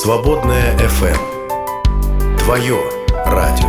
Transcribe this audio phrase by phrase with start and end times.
[0.00, 2.38] Свободная FM.
[2.38, 2.78] Твое
[3.26, 3.68] радио.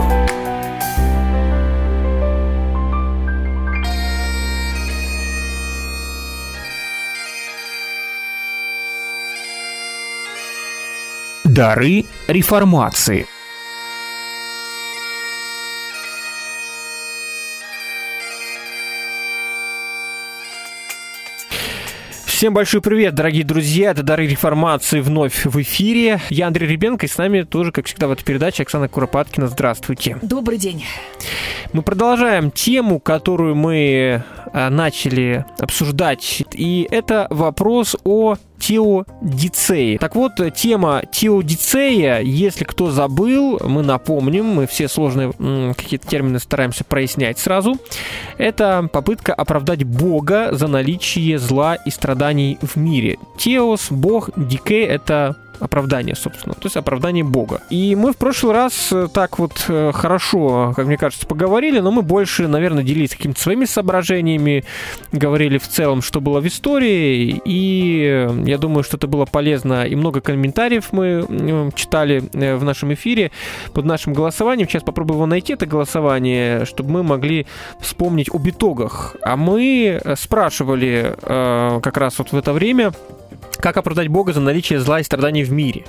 [11.43, 13.25] Дары реформации–
[22.39, 23.91] Всем большой привет, дорогие друзья.
[23.91, 26.21] Это Дары реформации вновь в эфире.
[26.29, 29.49] Я Андрей Ребенко, и с нами тоже, как всегда, в этой передаче Оксана Куропаткина.
[29.49, 30.17] Здравствуйте.
[30.21, 30.85] Добрый день.
[31.73, 36.43] Мы продолжаем тему, которую мы а, начали обсуждать.
[36.53, 39.97] И это вопрос о теодицеи.
[39.97, 45.31] Так вот, тема теодицея, если кто забыл, мы напомним, мы все сложные
[45.75, 47.77] какие-то термины стараемся прояснять сразу.
[48.37, 53.17] Это попытка оправдать Бога за наличие зла и страданий в мире.
[53.37, 57.61] Теос, Бог, дикей— это оправдание, собственно, то есть оправдание Бога.
[57.69, 61.91] И мы в прошлый раз э, так вот э, хорошо, как мне кажется, поговорили, но
[61.91, 64.63] мы больше, наверное, делились какими-то своими соображениями,
[65.11, 69.83] говорили в целом, что было в истории, и э, я думаю, что это было полезно,
[69.85, 73.31] и много комментариев мы читали в нашем эфире
[73.73, 74.67] под нашим голосованием.
[74.67, 77.45] Сейчас попробую его найти, это голосование, чтобы мы могли
[77.79, 79.15] вспомнить об итогах.
[79.21, 82.91] А мы спрашивали как раз вот в это время,
[83.61, 85.85] как оправдать Бога за наличие зла и страданий в мире?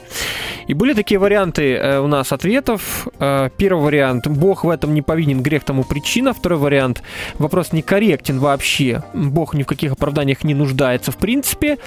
[0.67, 3.09] И были такие варианты э, у нас ответов.
[3.19, 6.33] Э, первый вариант– Бог в этом не повинен, грех тому причина.
[6.33, 7.03] Второй вариант–
[7.39, 9.03] вопрос некорректен вообще.
[9.15, 11.79] Бог ни в каких оправданиях не нуждается в принципе.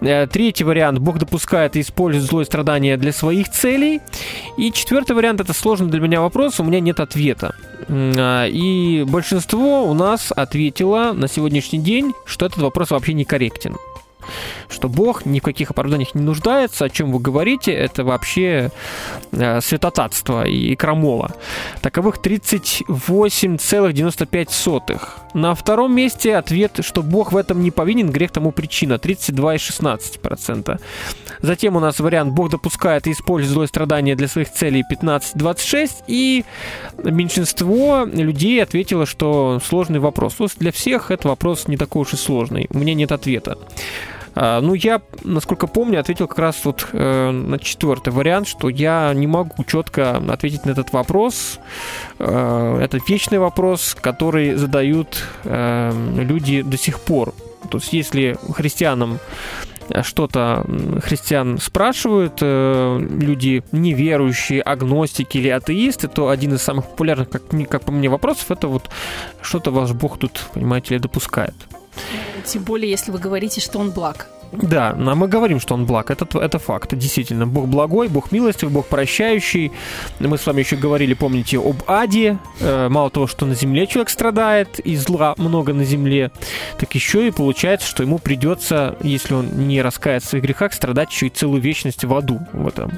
[0.00, 4.00] Э, третий вариант– Бог допускает и использует зло и страдания для своих целей.
[4.58, 7.54] И четвертый вариант– это сложный для меня вопрос, у меня нет ответа.
[7.88, 13.76] И большинство у нас ответило на сегодняшний день, что этот вопрос вообще некорректен
[14.68, 18.70] что Бог ни в каких оправданиях не нуждается, о чем вы говорите, это вообще
[19.32, 21.32] э, святотатство и крамола.
[21.82, 25.00] Таковых 38,95.
[25.34, 30.80] На втором месте ответ, что Бог в этом не повинен, грех тому причина, 32,16%.
[31.42, 36.04] Затем у нас вариант «Бог допускает и использует злое страдание для своих целей» 15,26%.
[36.06, 36.44] И
[37.02, 40.34] меньшинство людей ответило, что сложный вопрос.
[40.34, 42.66] То есть для всех этот вопрос не такой уж и сложный.
[42.70, 43.58] У меня нет ответа.
[44.38, 49.12] А, ну, я, насколько помню, ответил как раз вот э, на четвертый вариант, что я
[49.14, 51.58] не могу четко ответить на этот вопрос.
[52.18, 57.32] Э, это вечный вопрос, который задают э, люди до сих пор.
[57.70, 59.18] То есть, если христианам
[60.02, 60.66] что-то
[61.02, 67.84] христиан спрашивают, э, люди неверующие, агностики или атеисты, то один из самых популярных, как, как
[67.84, 68.90] по мне, вопросов это вот
[69.40, 71.54] что-то ваш Бог тут, понимаете ли, допускает.
[72.44, 74.28] Тем более, если вы говорите, что он благ.
[74.52, 76.10] Да, а мы говорим, что он благ.
[76.10, 76.94] Это, это факт.
[76.94, 79.72] Действительно, Бог благой, Бог милостивый, Бог прощающий.
[80.20, 82.38] Мы с вами еще говорили, помните, об аде.
[82.60, 86.30] Э, мало того, что на земле человек страдает, и зла много на земле,
[86.78, 91.10] так еще и получается, что ему придется, если он не раскается в своих грехах, страдать
[91.10, 92.92] еще и целую вечность в аду в этом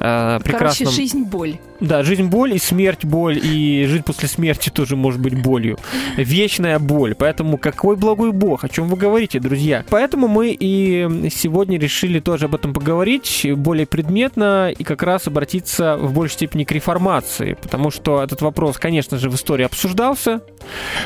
[0.00, 0.86] э, прекрасном...
[0.86, 1.58] Короче, жизнь боль.
[1.82, 5.78] Да, жизнь боль и смерть боль, и жить после смерти тоже может быть болью.
[6.16, 7.16] Вечная боль.
[7.16, 9.84] Поэтому какой благой Бог, о чем вы говорите, друзья?
[9.90, 15.96] Поэтому мы и сегодня решили тоже об этом поговорить более предметно и как раз обратиться
[15.96, 20.40] в большей степени к реформации, потому что этот вопрос, конечно же, в истории обсуждался,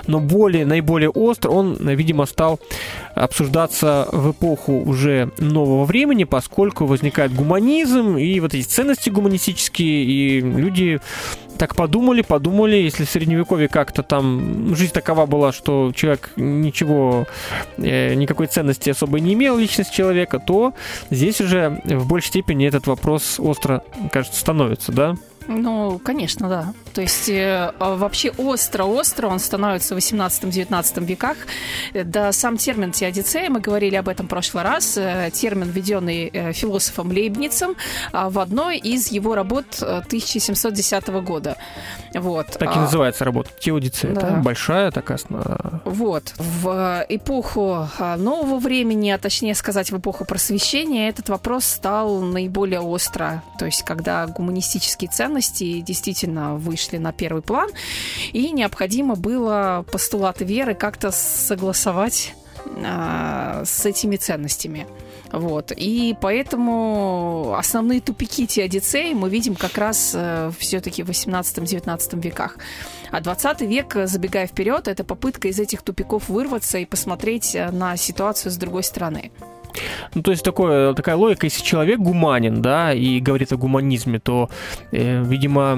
[0.06, 2.60] но более, наиболее остро он, видимо, стал
[3.14, 10.65] обсуждаться в эпоху уже нового времени, поскольку возникает гуманизм и вот эти ценности гуманистические, и
[10.66, 11.00] люди
[11.56, 17.26] так подумали, подумали, если в средневековье как-то там жизнь такова была, что человек ничего,
[17.78, 20.74] э, никакой ценности особо не имел, личность человека, то
[21.10, 23.82] здесь уже в большей степени этот вопрос остро,
[24.12, 25.14] кажется, становится, да?
[25.48, 26.74] Ну, конечно, да.
[26.96, 31.36] То есть э, а вообще остро-остро он становится в 18-19 веках.
[31.92, 36.52] Да, сам термин теодицея, мы говорили об этом в прошлый раз, э, термин, введенный э,
[36.54, 37.76] философом Лейбницем
[38.14, 41.58] э, в одной из его работ 1710 э, года.
[42.14, 42.46] Вот.
[42.46, 43.50] Так и а, называется работа.
[43.60, 44.14] Теодицея.
[44.14, 44.20] Да.
[44.28, 45.18] Это большая такая...
[45.84, 46.32] Вот.
[46.38, 52.80] В эпоху а, нового времени, а точнее сказать, в эпоху просвещения, этот вопрос стал наиболее
[52.80, 53.42] остро.
[53.58, 57.70] То есть, когда гуманистические ценности действительно вышли на первый план,
[58.32, 62.34] и необходимо было постулаты веры как-то согласовать
[62.84, 64.86] а, с этими ценностями.
[65.32, 65.72] Вот.
[65.76, 72.58] И поэтому основные тупики теодицеи мы видим как раз э, все-таки в 18-19 веках.
[73.10, 77.96] А 20 век, забегая вперед, это попытка из этих тупиков вырваться и посмотреть э, на
[77.96, 79.32] ситуацию с другой стороны.
[80.14, 84.48] Ну, то есть такое, такая логика, если человек гуманен, да, и говорит о гуманизме, то,
[84.92, 85.76] э, видимо,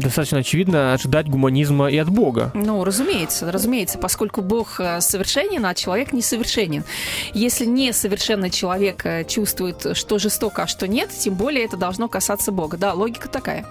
[0.00, 2.50] достаточно очевидно ожидать гуманизма и от Бога.
[2.54, 6.84] Ну, разумеется, разумеется, поскольку Бог э, совершенен, а человек несовершенен.
[7.34, 12.52] Если несовершенный человек э, чувствует, что жестоко, а что нет, тем более это должно касаться
[12.52, 12.76] Бога.
[12.76, 13.66] Да, логика такая.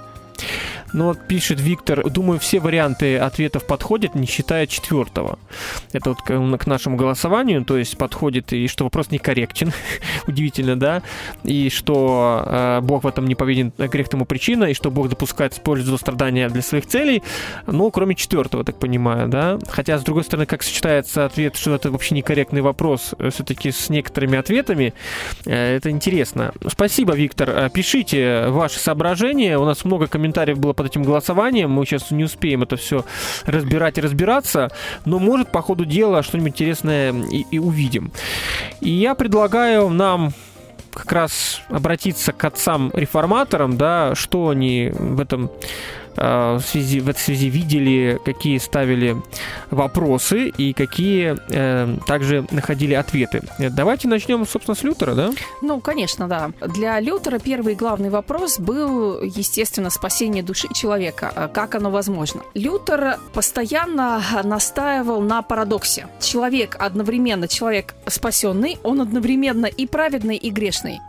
[0.93, 5.37] Ну вот пишет Виктор, думаю, все варианты ответов подходят, не считая четвертого.
[5.93, 9.71] Это вот к, нашему голосованию, то есть подходит и что вопрос некорректен,
[10.27, 11.03] удивительно, да,
[11.43, 15.53] и что э, Бог в этом не повинен грех тому причина, и что Бог допускает
[15.53, 17.23] использовать страдания для своих целей,
[17.67, 19.59] ну, кроме четвертого, так понимаю, да.
[19.67, 23.89] Хотя, с другой стороны, как сочетается ответ, что это вообще некорректный вопрос, э, все-таки с
[23.89, 24.93] некоторыми ответами,
[25.45, 26.53] э, это интересно.
[26.67, 27.49] Спасибо, Виктор.
[27.49, 29.57] Э, пишите ваши соображения.
[29.57, 31.71] У нас много комментариев было под этим голосованием.
[31.71, 33.05] Мы сейчас не успеем это все
[33.45, 34.69] разбирать и разбираться,
[35.05, 38.11] но может по ходу дела что-нибудь интересное и, и увидим.
[38.81, 40.33] И я предлагаю нам
[40.93, 45.51] как раз обратиться к отцам-реформаторам, да, что они в этом
[46.15, 49.17] в, связи, в этой связи видели, какие ставили
[49.71, 53.41] вопросы и какие э, также находили ответы.
[53.59, 55.31] Давайте начнем, собственно, с Лютера, да?
[55.61, 56.51] Ну, конечно, да.
[56.61, 61.31] Для Лютера первый главный вопрос был, естественно, спасение души человека.
[61.35, 62.41] А как оно возможно?
[62.53, 66.07] Лютер постоянно настаивал на парадоксе.
[66.19, 70.99] Человек одновременно человек спасенный, он одновременно и праведный, и грешный.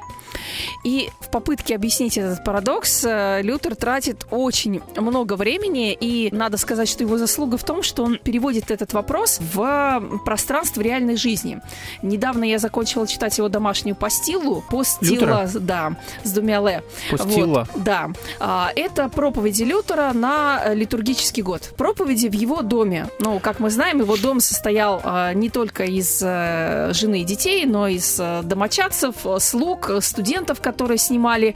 [0.85, 6.89] И в попытке объяснить этот парадокс э, Лютер тратит очень много времени, и надо сказать,
[6.89, 11.61] что его заслуга в том, что он переводит этот вопрос в пространство реальной жизни.
[12.03, 16.83] Недавно я закончила читать его домашнюю постилу, постила, да, с двумя л.
[17.11, 17.69] Постила.
[17.73, 18.11] Вот, да.
[18.39, 21.73] А, это проповеди Лютера на литургический год.
[21.77, 23.09] Проповеди в его доме.
[23.21, 27.67] Ну, как мы знаем, его дом состоял а, не только из э, жены и детей,
[27.67, 31.55] но и из э, домочадцев, слуг, студентов, которые снимали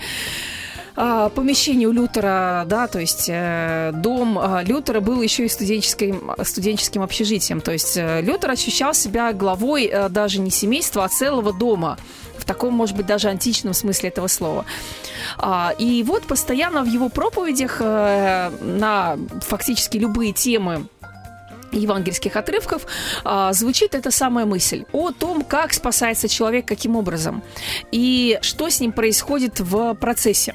[0.96, 6.30] а, помещение у Лютера, да, то есть э, дом э, Лютера был еще и студенческим,
[6.44, 7.60] студенческим общежитием.
[7.60, 11.98] То есть э, Лютер ощущал себя главой э, даже не семейства, а целого дома.
[12.38, 14.66] В таком, может быть, даже античном смысле этого слова.
[15.36, 20.86] А, и вот постоянно в его проповедях на фактически любые темы
[21.74, 22.86] евангельских отрывков
[23.24, 27.42] а, звучит эта самая мысль о том, как спасается человек, каким образом,
[27.92, 30.54] и что с ним происходит в процессе.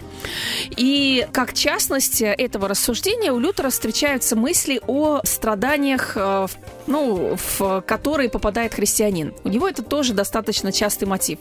[0.78, 6.48] И как частность этого рассуждения у Лютера встречаются мысли о страданиях, а,
[6.88, 9.34] ну, в которые попадает христианин.
[9.44, 11.40] У него это тоже достаточно частый мотив.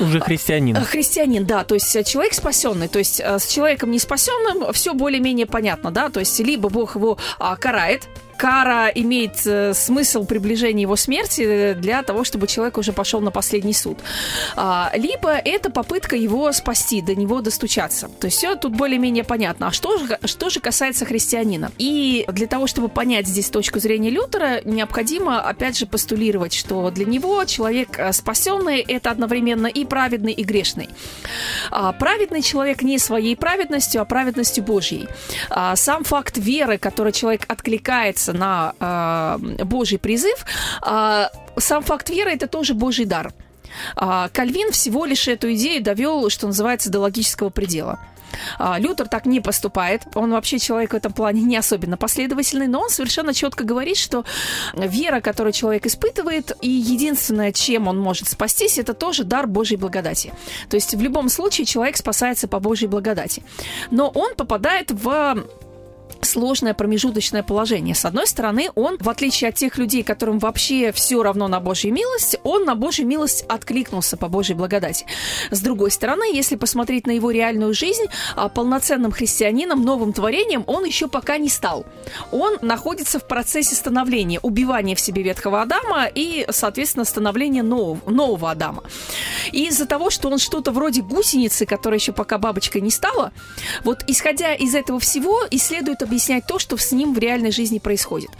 [0.00, 0.76] Уже христианин.
[0.76, 4.94] А, христианин, да, то есть человек спасенный, то есть а, с человеком не спасенным все
[4.94, 8.08] более-менее понятно, да, то есть либо Бог его а, карает,
[8.42, 13.72] кара имеет э, смысл приближения его смерти для того, чтобы человек уже пошел на последний
[13.72, 13.98] суд.
[14.56, 18.10] А, либо это попытка его спасти, до него достучаться.
[18.18, 19.68] То есть все тут более-менее понятно.
[19.68, 21.70] А что же, что же касается христианина?
[21.78, 27.04] И для того, чтобы понять здесь точку зрения Лютера, необходимо, опять же, постулировать, что для
[27.04, 30.88] него человек э, спасенный– это одновременно и праведный, и грешный.
[31.70, 35.08] А, праведный человек не своей праведностью, а праведностью Божьей.
[35.48, 40.44] А, сам факт веры, который человек откликается на э, Божий призыв,
[40.86, 41.26] э,
[41.58, 43.32] сам факт веры это тоже Божий дар.
[43.96, 47.98] Э, Кальвин всего лишь эту идею довел, что называется, до логического предела.
[48.78, 50.02] Лютер так не поступает.
[50.14, 54.24] Он вообще человек в этом плане не особенно последовательный, но он совершенно четко говорит, что
[54.74, 60.32] вера, которую человек испытывает, и единственное, чем он может спастись, это тоже дар Божьей благодати.
[60.70, 63.42] То есть в любом случае человек спасается по Божьей благодати.
[63.90, 65.44] Но он попадает в
[66.24, 67.94] сложное промежуточное положение.
[67.94, 71.92] С одной стороны, он, в отличие от тех людей, которым вообще все равно на Божью
[71.92, 75.06] милость, он на Божью милость откликнулся по Божьей благодати.
[75.50, 80.84] С другой стороны, если посмотреть на его реальную жизнь, а, полноценным христианином, новым творением он
[80.84, 81.84] еще пока не стал.
[82.30, 88.50] Он находится в процессе становления, убивания в себе ветхого Адама и, соответственно, становления нового, нового
[88.50, 88.84] Адама.
[89.52, 93.32] И из-за того, что он что-то вроде гусеницы, которая еще пока бабочкой не стала,
[93.84, 98.30] вот исходя из этого всего, исследует объяснять то, что с ним в реальной жизни происходит.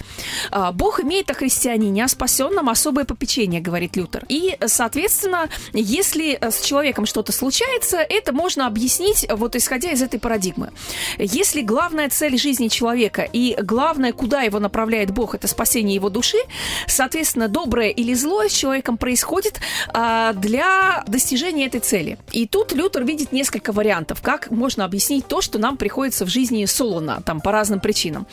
[0.50, 4.26] А, Бог имеет о христианине, о спасенном особое попечение, говорит Лютер.
[4.29, 10.71] И, соответственно, если с человеком что-то случается, это можно объяснить вот исходя из этой парадигмы.
[11.19, 16.38] Если главная цель жизни человека и главное, куда его направляет Бог, это спасение его души,
[16.87, 19.61] соответственно, доброе или злое с человеком происходит
[19.95, 22.19] а, для достижения этой цели.
[22.33, 26.67] И тут Лютер видит несколько вариантов, как можно объяснить то, что нам приходится в жизни
[26.67, 28.26] Солона, там, по разным причинам.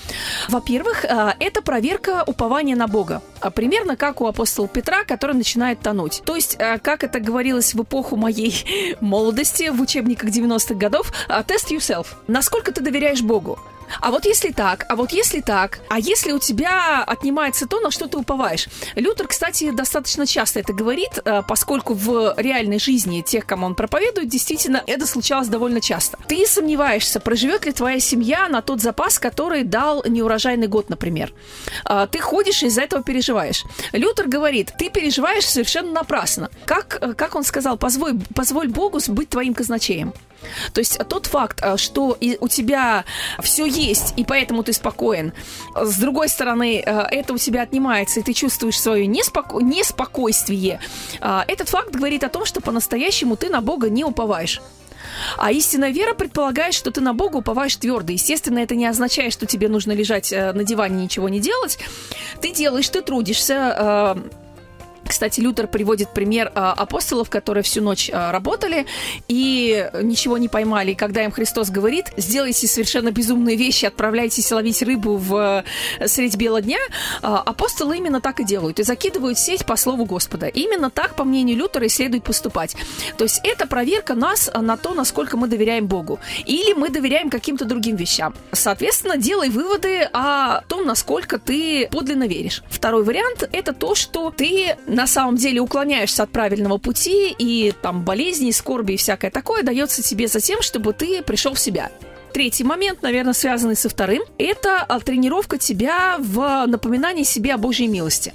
[0.47, 3.21] Во-первых, э, это проверка упования на Бога.
[3.41, 6.23] А примерно как у апостола Петра, который начинает тонуть.
[6.25, 11.69] То есть, э, как это говорилось в эпоху моей молодости в учебниках 90-х годов, test
[11.69, 12.07] yourself.
[12.27, 13.59] Насколько ты доверяешь Богу?
[13.99, 17.91] А вот если так, а вот если так, а если у тебя отнимается то, на
[17.91, 18.67] что ты уповаешь?
[18.95, 24.29] Лютер, кстати, достаточно часто это говорит, э, поскольку в реальной жизни тех, кому он проповедует,
[24.29, 26.17] действительно это случалось довольно часто.
[26.27, 31.33] Ты сомневаешься, проживет ли твоя семья на тот запас, который дал неурожайный год, например.
[31.85, 33.63] А, ты ходишь и из-за этого переживаешь.
[33.91, 36.49] Лютер говорит, ты переживаешь совершенно напрасно.
[36.65, 40.13] Как, э, как он сказал, позволь, позволь Богу быть твоим казначеем.
[40.73, 43.05] То есть тот факт, э, что у тебя
[43.41, 45.33] все есть, и поэтому ты спокоен,
[45.75, 49.59] с другой стороны, э, это у тебя отнимается, и ты чувствуешь свое неспоко...
[49.59, 50.79] неспокойствие,
[51.21, 54.61] э, этот факт говорит о том, что по-настоящему ты на Бога не уповаешь.
[55.37, 58.13] А истинная вера предполагает, что ты на Бога уповаешь твердо.
[58.13, 61.79] Естественно, это не означает, что тебе нужно лежать на диване и ничего не делать.
[62.41, 64.15] Ты делаешь, ты трудишься,
[65.09, 68.85] кстати, Лютер приводит пример а, апостолов, которые всю ночь а, работали
[69.27, 70.91] и ничего не поймали.
[70.91, 75.63] И когда им Христос говорит, сделайте совершенно безумные вещи, отправляйтесь ловить рыбу в
[75.99, 76.77] э, средь бела дня,
[77.21, 78.79] а, апостолы именно так и делают.
[78.79, 80.45] И закидывают сеть по слову Господа.
[80.45, 82.75] Именно так, по мнению Лютера, и следует поступать.
[83.17, 86.19] То есть это проверка нас на то, насколько мы доверяем Богу.
[86.45, 88.35] Или мы доверяем каким-то другим вещам.
[88.51, 92.61] Соответственно, делай выводы о том, насколько ты подлинно веришь.
[92.69, 98.03] Второй вариант– это то, что ты на самом деле уклоняешься от правильного пути, и там
[98.03, 101.89] болезни, скорби и всякое такое дается тебе за тем, чтобы ты пришел в себя.
[102.33, 107.87] Третий момент, наверное, связанный со вторым, это а, тренировка тебя в напоминании себе о Божьей
[107.87, 108.33] милости.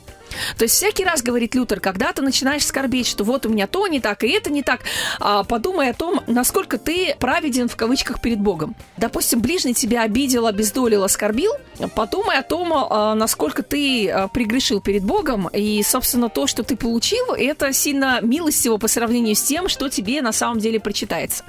[0.56, 3.86] То есть всякий раз, говорит Лютер, когда ты начинаешь скорбеть, что вот у меня то
[3.86, 4.80] не так, и это не так,
[5.20, 8.74] а, подумай о том, насколько ты праведен в кавычках перед Богом.
[8.96, 11.52] Допустим, ближний тебя обидел, обездолил, оскорбил,
[11.94, 16.76] подумай о том, а, насколько ты а, пригрешил перед Богом, и, собственно, то, что ты
[16.76, 21.44] получил, это сильно милостиво по сравнению с тем, что тебе на самом деле прочитается.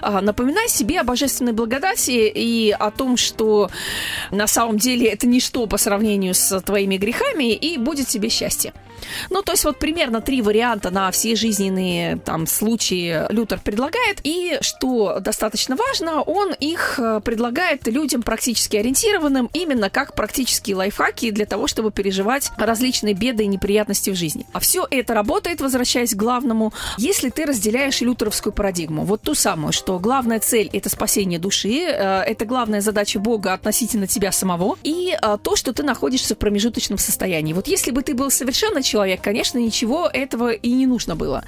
[0.00, 3.70] Напоминай себе о божественной благодати и о том, что
[4.30, 8.72] на самом деле это ничто по сравнению с твоими грехами, и будет будет тебе счастье.
[9.30, 14.20] Ну, то есть вот примерно три варианта на все жизненные там случаи Лютер предлагает.
[14.24, 21.30] И что достаточно важно, он их э, предлагает людям практически ориентированным именно как практические лайфхаки
[21.30, 24.46] для того, чтобы переживать различные беды и неприятности в жизни.
[24.52, 29.04] А все это работает, возвращаясь к главному, если ты разделяешь лютеровскую парадигму.
[29.04, 34.06] Вот ту самую, что главная цель– это спасение души, э, это главная задача Бога относительно
[34.06, 37.52] тебя самого, и э, то, что ты находишься в промежуточном состоянии.
[37.52, 41.44] Вот если бы ты был совершенно человек, конечно, ничего этого и не нужно было.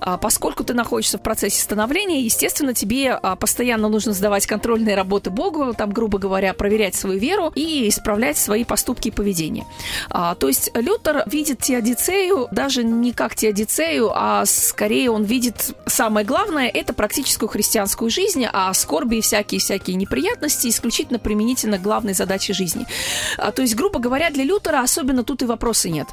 [0.00, 5.30] А, поскольку ты находишься в процессе становления, естественно, тебе а, постоянно нужно сдавать контрольные работы
[5.30, 9.66] Богу, там, грубо говоря, проверять свою веру и исправлять свои поступки и поведение.
[10.10, 16.24] А, то есть Лютер видит теодицею даже не как теодицею, а скорее он видит самое
[16.24, 22.52] главное– это практическую христианскую жизнь, а скорби и всякие-всякие неприятности исключительно применительно к главной задаче
[22.52, 22.86] жизни.
[23.36, 26.06] То есть, грубо говоря, для Лютера особенно тут и вопроса нет.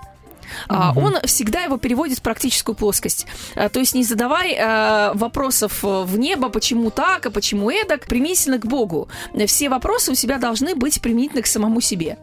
[0.70, 1.00] Uh-huh.
[1.02, 3.28] Он всегда его переводит в практическую плоскость.
[3.56, 8.58] А, то есть не задавай а, вопросов в небо, почему так, а почему эдак, применительно
[8.58, 9.08] к Богу.
[9.46, 12.18] Все вопросы у себя должны быть применительны к самому себе.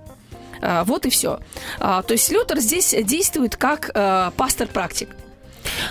[0.60, 1.40] Вот и все.
[1.78, 3.90] То есть Лютер здесь действует как
[4.36, 5.10] пастор-практик.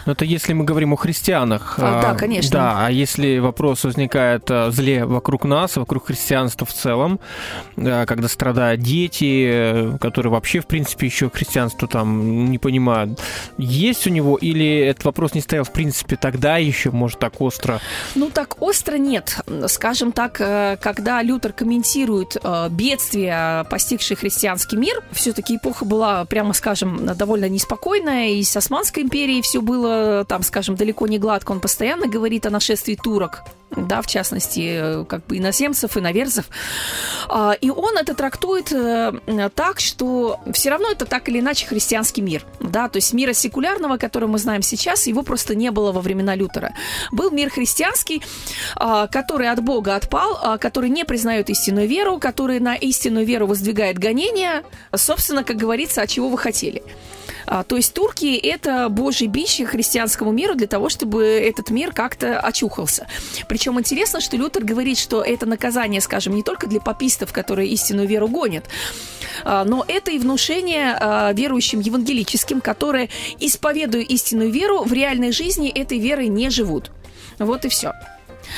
[0.05, 1.75] Но это если мы говорим о христианах.
[1.77, 2.51] А, да, конечно.
[2.51, 7.19] Да, а если вопрос возникает о зле вокруг нас, вокруг христианства в целом,
[7.75, 13.19] когда страдают дети, которые вообще, в принципе, еще христианство там не понимают,
[13.57, 17.79] есть у него или этот вопрос не стоял, в принципе, тогда еще, может, так остро?
[18.15, 19.37] Ну, так остро нет.
[19.67, 26.53] Скажем так, э, когда Лютер комментирует э, бедствия, постигшие христианский мир, все-таки эпоха была, прямо
[26.53, 29.72] скажем, довольно неспокойная, и с Османской империей все было,
[30.27, 31.51] там, скажем, далеко не гладко.
[31.51, 33.43] Он постоянно говорит о нашествии турок,
[33.75, 36.45] да, в частности, как бы иноземцев, иноверцев.
[37.27, 39.13] А, и он это трактует э,
[39.55, 43.97] так, что все равно это так или иначе христианский мир, да, то есть мира секулярного,
[43.97, 46.73] который мы знаем сейчас, его просто не было во времена Лютера.
[47.11, 48.21] Был мир христианский,
[48.75, 53.47] а, который от Бога отпал, а, который не признает истинную веру, который на истинную веру
[53.47, 54.63] воздвигает гонения,
[54.95, 56.83] собственно, как говорится, от чего вы хотели.
[57.53, 62.39] А, то есть турки– это божий бич христианскому миру для того, чтобы этот мир как-то
[62.39, 63.05] очухался.
[63.47, 68.07] Причем интересно, что Лютер говорит, что это наказание, скажем, не только для попистов, которые истинную
[68.07, 68.65] веру гонят,
[69.43, 75.69] а, но это и внушение а, верующим евангелическим, которые, исповедуя истинную веру, в реальной жизни
[75.69, 76.89] этой верой не живут.
[77.37, 77.93] Вот и все.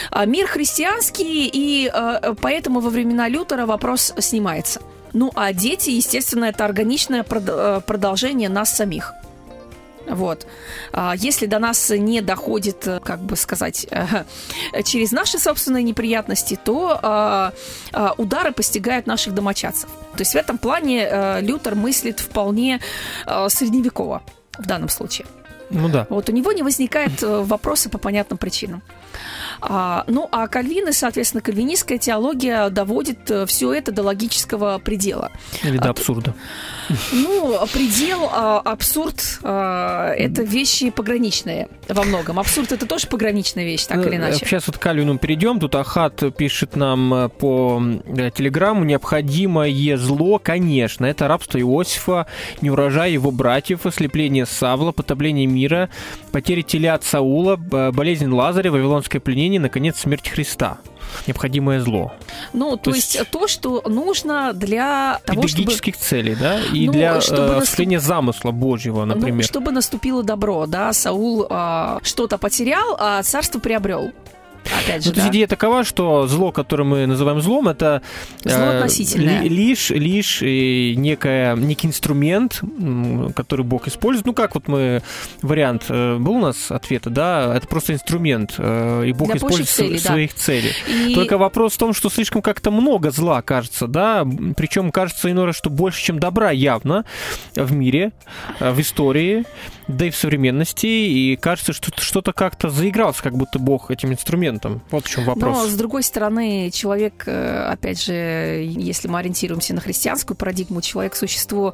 [0.09, 4.79] А, мир христианский, и э, поэтому во времена Лютера вопрос снимается.
[5.15, 9.13] Ну, а дети, естественно, это органичное э, продолжение нас самих.
[10.09, 10.45] Вот.
[10.91, 13.87] А, если до нас не доходит, э, как бы сказать,
[14.83, 17.53] через наши собственные неприятности, то а,
[17.93, 19.89] а, удары постигают наших домочадцев.
[20.17, 22.81] То есть в этом плане э, Лютер мыслит вполне
[23.47, 24.21] средневеково
[24.57, 25.27] в данном случае.
[25.69, 26.07] Ну да.
[26.09, 28.81] Вот у него не возникает вопроса по понятным причинам.
[29.61, 35.31] А, ну, а Кальвины, соответственно, кальвинистская теология доводит э, все это до логического предела.
[35.63, 36.33] Или до абсурда.
[37.11, 42.39] Ну, предел, а, абсурд а, это вещи пограничные во многом.
[42.39, 44.45] Абсурд это тоже пограничная вещь, так или иначе.
[44.45, 45.59] Сейчас вот к Кальвину перейдем.
[45.59, 52.27] Тут Ахат пишет нам э, по э, телеграмму, необходимое зло, конечно, это рабство Иосифа,
[52.61, 55.89] неурожай его братьев, ослепление Савла, потопление мира,
[56.31, 60.79] потеря теля от Саула, болезнь Лазаря, вавилонское пленение, наконец, смерть Христа
[61.27, 62.13] необходимое зло.
[62.53, 65.71] Ну, то, то есть, есть то, что нужно для того, чтобы...
[65.73, 68.15] целей, да, и ну, для чтобы осуществления наступ...
[68.15, 69.37] замысла Божьего, ну, например.
[69.37, 74.11] Ну, чтобы наступило добро, да, Саул э, что-то потерял, а царство приобрел.
[74.65, 75.29] Опять же, ну, да.
[75.29, 78.01] идея такова, что зло, которое мы называем злом, это
[78.43, 78.87] зло э,
[79.43, 82.61] лишь, лишь э, некая, некий инструмент,
[83.35, 84.25] который Бог использует.
[84.25, 85.01] Ну, как вот мы,
[85.41, 89.69] вариант, э, был у нас ответа, да, это просто инструмент, э, и Бог Для использует
[89.69, 90.39] цели, своих да.
[90.39, 90.73] целей.
[90.87, 91.15] И...
[91.15, 94.25] Только вопрос в том, что слишком как-то много зла, кажется, да,
[94.57, 97.05] причем кажется иной раз, что больше, чем добра явно
[97.55, 98.11] в мире,
[98.59, 99.45] в истории,
[99.87, 104.81] да и в современности, и кажется, что что-то как-то заигрался, как будто Бог этим инструментом.
[104.91, 105.57] Вот в чем вопрос.
[105.57, 111.15] Но, с другой стороны, человек, э, опять же, если мы ориентируемся на христианскую парадигму, человек–
[111.25, 111.73] существо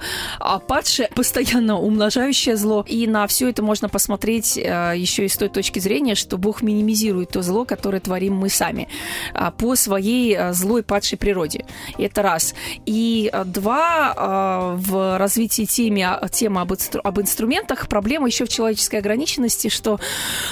[0.67, 5.49] падшее, постоянно умножающее зло, и на все это можно посмотреть э, еще и с той
[5.49, 8.87] точки зрения, что Бог минимизирует то зло, которое творим мы сами
[9.33, 11.65] а, по своей э, злой падшей природе.
[11.97, 12.55] Это раз.
[12.85, 20.00] И два, в развитии темы, темы об, об инструментах проблема еще в человеческой ограниченности, что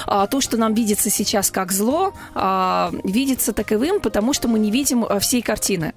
[0.06, 4.70] а, то, что нам видится сейчас как зло, а, видится таковым, потому что мы не
[4.70, 5.94] видим а, всей картины.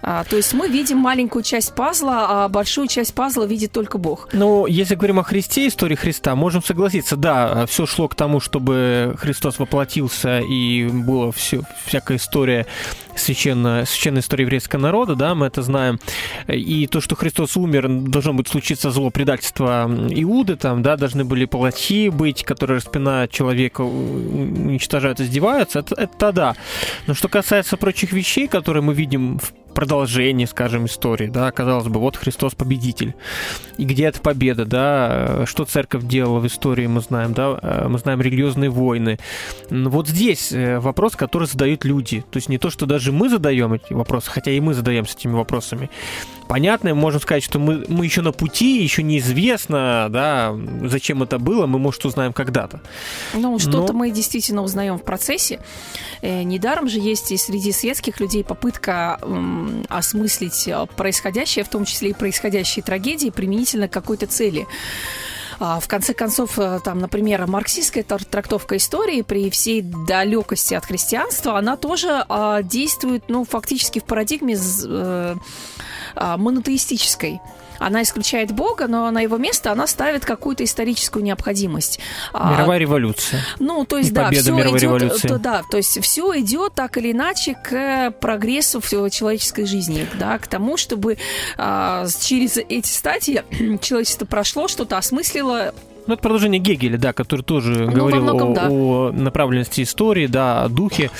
[0.00, 4.28] А, то есть мы видим маленькую часть пазла, а большую часть пазла видит только Бог.
[4.32, 9.14] Ну, если говорим о Христе, истории Христа, можем согласиться, да, все шло к тому, чтобы
[9.18, 12.66] Христос воплотился и была все, всякая история
[13.18, 15.98] священная, священная история еврейского народа, да, мы это знаем.
[16.46, 21.44] И то, что Христос умер, должно быть случиться зло предательства Иуды, там, да, должны были
[21.44, 26.56] палачи быть, которые распинают человека, уничтожают, издеваются, это, это да.
[27.06, 32.00] Но что касается прочих вещей, которые мы видим в продолжение, скажем, истории, да, казалось бы,
[32.00, 33.14] вот Христос победитель.
[33.76, 38.20] И где эта победа, да, что церковь делала в истории, мы знаем, да, мы знаем
[38.20, 39.20] религиозные войны.
[39.70, 42.24] Вот здесь э, вопрос, который задают люди.
[42.28, 45.32] То есть не то, что даже мы задаем эти вопросы, хотя и мы задаемся этими
[45.32, 45.90] вопросами,
[46.48, 46.94] понятно.
[46.94, 51.78] Можем сказать, что мы, мы еще на пути, еще неизвестно, да, зачем это было, мы,
[51.78, 52.80] может, узнаем когда-то.
[53.34, 53.98] Ну, что-то Но...
[53.98, 55.60] мы действительно узнаем в процессе.
[56.22, 59.18] Э, недаром же есть и среди светских людей попытка
[59.88, 64.66] осмыслить э, происходящее, в том числе и происходящие трагедии, применительно к какой-то цели.
[65.60, 71.58] А, в конце концов, э, там, например, марксистская трактовка истории при всей далекости от христианства,
[71.58, 77.40] она тоже а, действует, ну, фактически в парадигме а, монотеистической.
[77.78, 82.00] Она исключает Бога, но на его место она ставит какую-то историческую необходимость.
[82.32, 83.40] А, Мировая революция.
[83.58, 85.28] Ну, то есть, И да, все идет, революции.
[85.28, 90.38] То, да, то есть все идет так или иначе к прогрессу в человеческой жизни, да,
[90.38, 91.18] к тому, чтобы
[91.56, 93.42] а, через эти стадии
[93.80, 95.74] человечество прошло, что-то осмыслило,
[96.08, 98.68] ну, это продолжение Гегеля, да, который тоже ну, говорил многом, о, да.
[98.68, 101.10] о направленности истории, да, о духе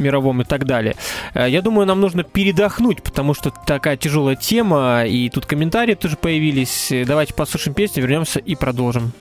[0.00, 0.96] мировом и так далее.
[1.34, 6.16] Э, я думаю, нам нужно передохнуть, потому что такая тяжелая тема, и тут комментарии тоже
[6.16, 6.92] появились.
[7.06, 9.12] Давайте послушаем песню, вернемся и продолжим.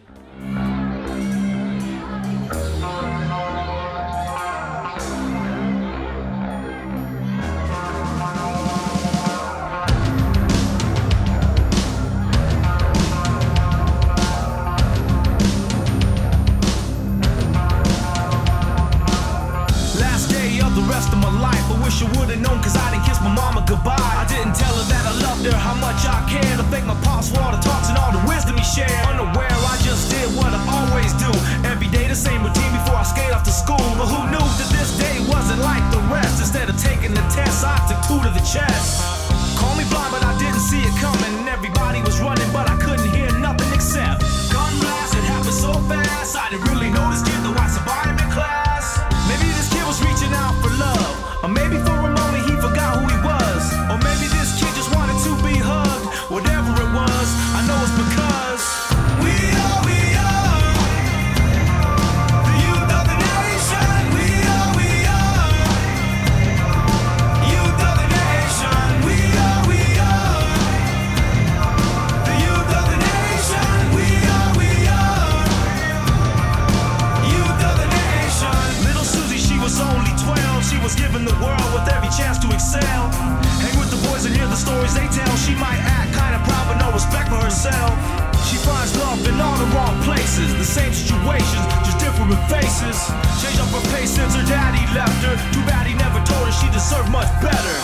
[91.84, 92.98] Just different faces.
[93.42, 95.36] Change up her pace since her daddy left her.
[95.52, 97.76] Too bad he never told her she deserved much better.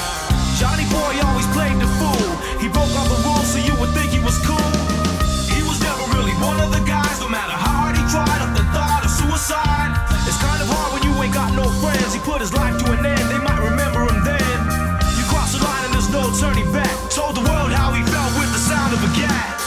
[0.57, 2.27] Johnny Boy always played the fool.
[2.57, 4.71] He broke all the rules so you would think he was cool.
[5.53, 8.41] He was never really one of the guys, no matter how hard he tried.
[8.41, 9.93] Up the thought of suicide.
[10.25, 12.13] It's kind of hard when you ain't got no friends.
[12.13, 13.25] He put his life to an end.
[13.29, 14.57] They might remember him then.
[15.13, 16.91] You cross the line and there's no turning back.
[17.13, 19.66] Told the world how he felt with the sound of a gat.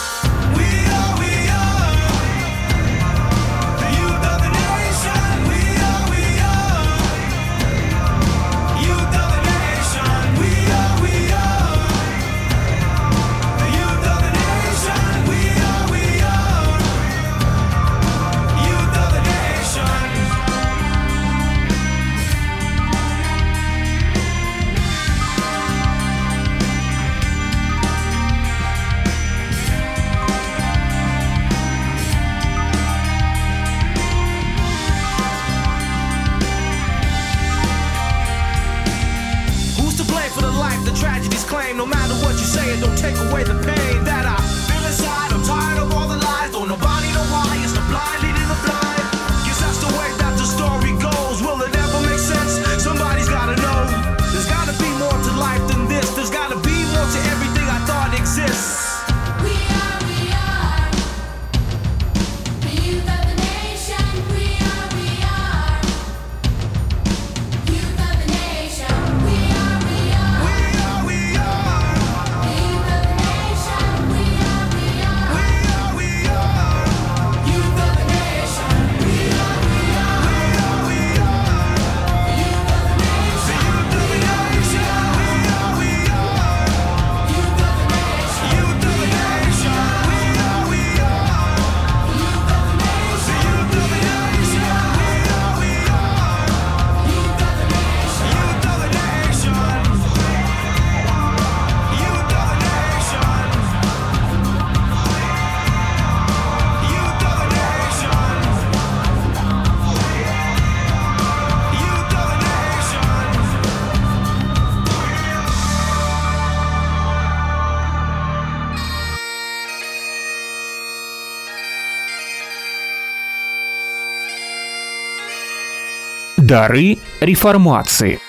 [126.51, 128.19] Дары реформации.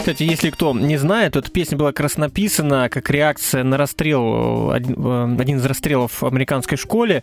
[0.00, 3.76] Кстати, если кто не знает, то эта песня была как раз написана как реакция на
[3.76, 7.22] расстрел, один, э, один из расстрелов в американской школе.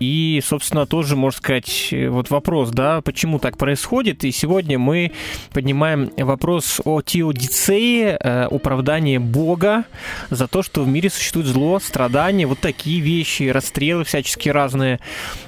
[0.00, 4.22] И, собственно, тоже, можно сказать, вот вопрос, да, почему так происходит.
[4.24, 5.12] И сегодня мы
[5.54, 9.84] поднимаем вопрос о теодицее, э, оправдании Бога
[10.28, 15.00] за то, что в мире существует зло, страдания, вот такие вещи, расстрелы всяческие разные,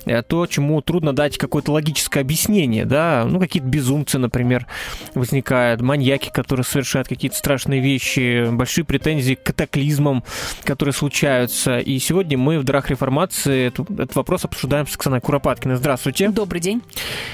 [0.06, 4.66] э, то, чему трудно дать какое-то логическое объяснение, да, ну, какие-то безумцы, например,
[5.14, 10.24] возникают, маньяки, которые совершают какие-то страшные вещи, большие претензии к катаклизмам,
[10.64, 11.78] которые случаются.
[11.78, 15.76] И сегодня мы в Дарах Реформации эту- этот вопрос обсуждаем с Оксаной Куропаткиной.
[15.76, 16.28] Здравствуйте.
[16.28, 16.82] Добрый день.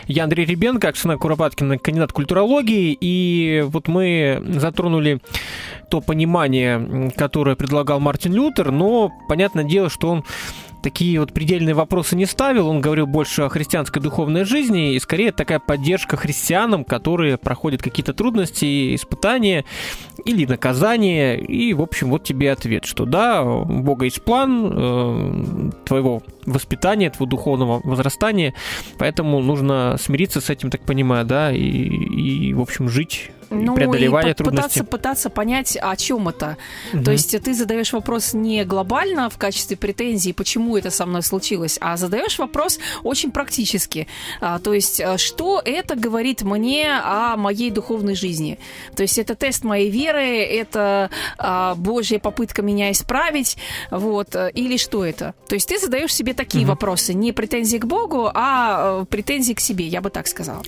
[0.06, 5.20] Я Андрей Ребенко, Оксана Куропаткина, кандидат культурологии, и вот мы затронули
[5.90, 10.24] то понимание, которое предлагал Мартин Лютер, но понятное дело, что он
[10.82, 15.32] такие вот предельные вопросы не ставил, он говорил больше о христианской духовной жизни, и скорее
[15.32, 19.64] такая поддержка христианам, которые проходят какие-то трудности, испытания
[20.24, 25.70] или наказания, и, в общем, вот тебе ответ, что да, у Бога есть план э,
[25.84, 28.54] твоего воспитания, твоего духовного возрастания,
[28.98, 34.30] поэтому нужно смириться с этим, так понимаю, да, и, и в общем, жить, Ну, преодолевая
[34.30, 34.78] и трудности.
[34.80, 36.56] пытаться, пытаться понять, о чем это.
[36.92, 37.04] Мгм.
[37.04, 41.78] То есть ты задаешь вопрос не глобально в качестве претензии, почему это со мной случилось,
[41.80, 44.06] а задаешь вопрос очень практически.
[44.40, 48.58] А, то есть, э, что это говорит мне о моей духовной жизни?
[48.96, 53.56] То есть, это тест моей веры, это а, Божья попытка меня исправить,
[53.90, 55.34] вот, э, или что это?
[55.48, 56.70] То есть, ты задаешь себе такие Мгм.
[56.74, 60.62] вопросы, не претензии к Богу, а э, претензии к себе, я бы так сказала.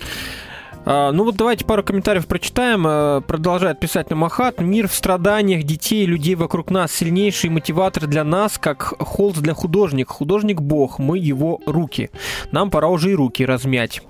[0.93, 2.85] А, ну вот давайте пару комментариев прочитаем.
[2.85, 4.61] А, Продолжает писать нам Ахат.
[4.61, 6.91] Мир в страданиях детей, людей вокруг нас.
[6.91, 10.13] Сильнейший мотиватор для нас, как холст для художника.
[10.13, 12.11] Художник Бог, мы его руки.
[12.51, 14.03] Нам пора уже и руки размять.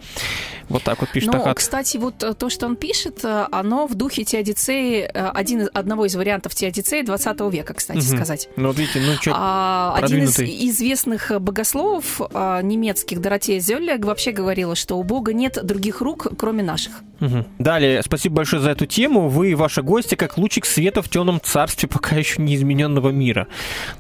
[0.71, 1.59] Вот так вот пишет Но, Ахат.
[1.59, 6.07] кстати, вот э, то, что он пишет, э, оно в духе теодицеи, э, один, одного
[6.07, 8.17] из вариантов теодицеи 20 века, кстати Мгм.
[8.17, 8.49] сказать.
[8.57, 9.33] Ну, вот видите, ну, что...
[9.35, 12.21] А, один из известных богословов
[12.63, 16.93] немецких, Доротея Зёллер, вообще говорила, что у Бога нет других рук, кроме наших.
[17.19, 17.45] Мгм.
[17.59, 19.29] Далее, спасибо большое за эту тему.
[19.29, 23.49] Вы и ваши гости как лучик света в темном царстве пока еще не измененного мира.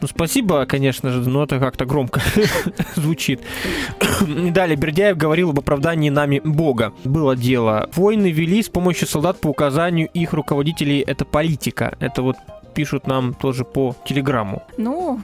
[0.00, 2.22] Ну, спасибо, конечно же, но это как-то громко
[2.94, 3.40] звучит.
[4.20, 6.59] Далее, Бердяев говорил об оправдании нами Бога.
[7.04, 7.88] Было дело.
[7.94, 11.00] Войны вели с помощью солдат по указанию их руководителей.
[11.00, 11.96] Это политика.
[12.00, 12.36] Это вот
[12.74, 14.62] пишут нам тоже по телеграмму.
[14.76, 15.20] Ну,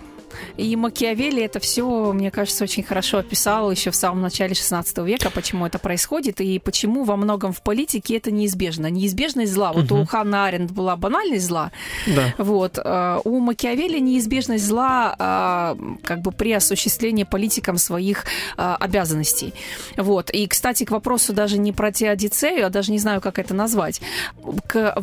[0.57, 5.31] и Макиавелли это все, мне кажется, очень хорошо описал еще в самом начале 16 века,
[5.31, 8.89] почему это происходит и почему во многом в политике это неизбежно.
[8.91, 9.73] Неизбежность зла.
[9.73, 10.01] Вот Мгм.
[10.01, 11.71] у Ханна Аренд была банальность зла,
[12.07, 12.35] Да.
[12.39, 12.79] Вот.
[12.83, 18.25] э, У Макиавелли неизбежность зла э, как бы при осуществлении политикам своих
[18.57, 19.55] э, обязанностей.
[19.97, 20.31] Вот.
[20.31, 24.01] И, кстати, к вопросу даже не про теодицею, я даже не знаю, как это назвать.
[24.69, 24.95] К,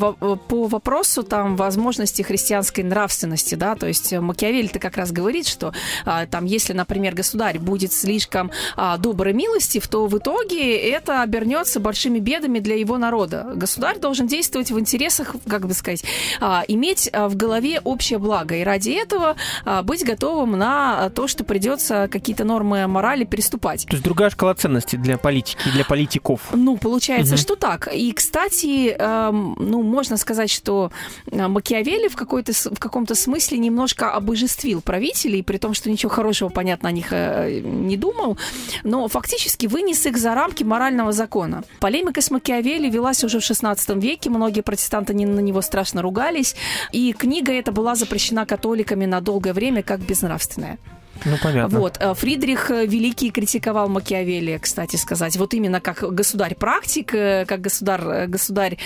[0.48, 5.73] по вопросу там возможности христианской нравственности, да, то есть Макиавелли-то как раз говорит, что
[6.05, 11.21] а, там, если, например, государь будет слишком а, добр и милостив, то в итоге это
[11.21, 13.51] обернется большими бедами для его народа.
[13.55, 16.03] Государь должен действовать в интересах, как бы сказать,
[16.39, 18.55] а, иметь а, в голове общее благо.
[18.55, 23.86] И ради этого а, быть готовым на то, что придется какие-то нормы морали переступать.
[23.86, 26.41] То есть другая шкала ценностей для политики, для политиков.
[26.51, 27.41] Ну, получается, Мгм.
[27.41, 27.88] что так.
[27.93, 30.91] И, кстати, эм, ну, можно сказать, что
[31.31, 36.49] э, Макиавелли в, какой-то, в каком-то смысле немножко обожествил правителей, при том, что ничего хорошего,
[36.49, 38.37] понятно, о них э, не думал,
[38.83, 41.63] но фактически вынес их за рамки морального закона.
[41.79, 46.55] Полемика с Макиавелли велась уже в XVI веке, многие протестанты на него страшно ругались,
[46.93, 50.77] и книга эта была запрещена католиками на долгое время как безнравственная.
[51.25, 51.79] Ну, понятно.
[51.79, 51.97] Вот.
[51.99, 55.38] э, Фридрих э, Великий критиковал Макиавелли, кстати сказать.
[55.38, 58.77] Вот именно как государь-практик, э, как государь, государь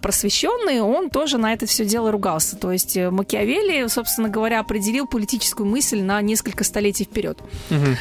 [0.00, 2.56] просвещенный, он тоже на это все дело ругался.
[2.56, 7.38] То есть Макиавелли, собственно говоря, определил политическую мысль на несколько столетий вперед.
[7.70, 7.96] Мгм.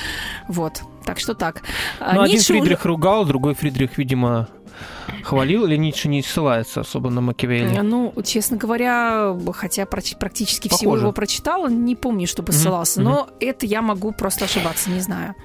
[0.48, 0.82] Вот.
[1.06, 1.62] Так что так.
[2.00, 4.48] А Ну, один Ницше уже- Фридрих ругал, другой Фридрих, видимо,
[5.24, 7.80] хвалил, или Ницше не ссылается особо на Макиавелли?
[7.80, 11.04] Ну, честно говоря, хотя практически всего Похоже.
[11.04, 13.02] его прочитала, не помню, чтобы ссылался.
[13.02, 13.10] мгм.
[13.10, 15.36] Но это я могу просто ошибаться, не знаю.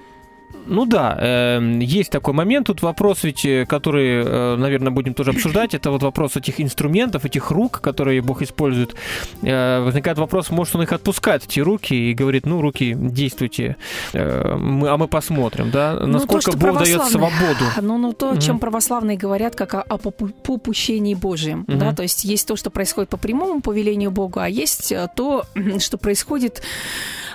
[0.66, 2.66] Ну да, эм, есть такой момент.
[2.68, 7.25] Тут вопрос ведь, э, который, э, наверное, будем тоже обсуждать, это вот вопрос этих инструментов,
[7.25, 8.94] этих рук, которые Бог использует.
[9.42, 13.77] Э, Возникает вопрос, может, он их отпускает, эти руки, и говорит, ну, руки, действуйте,
[14.12, 17.64] э, мы- а мы посмотрим, да, Ну, насколько то, Бог дает свободу.
[17.83, 18.40] Ну, ну то, о Мгм.
[18.40, 21.64] чем православные говорят, как о, о попу- попущении Божьем.
[21.66, 21.79] Мгм.
[21.79, 21.92] Да?
[21.94, 25.44] То есть есть то, что происходит по прямому повелению Бога, а есть э, то,
[25.81, 26.62] что происходит,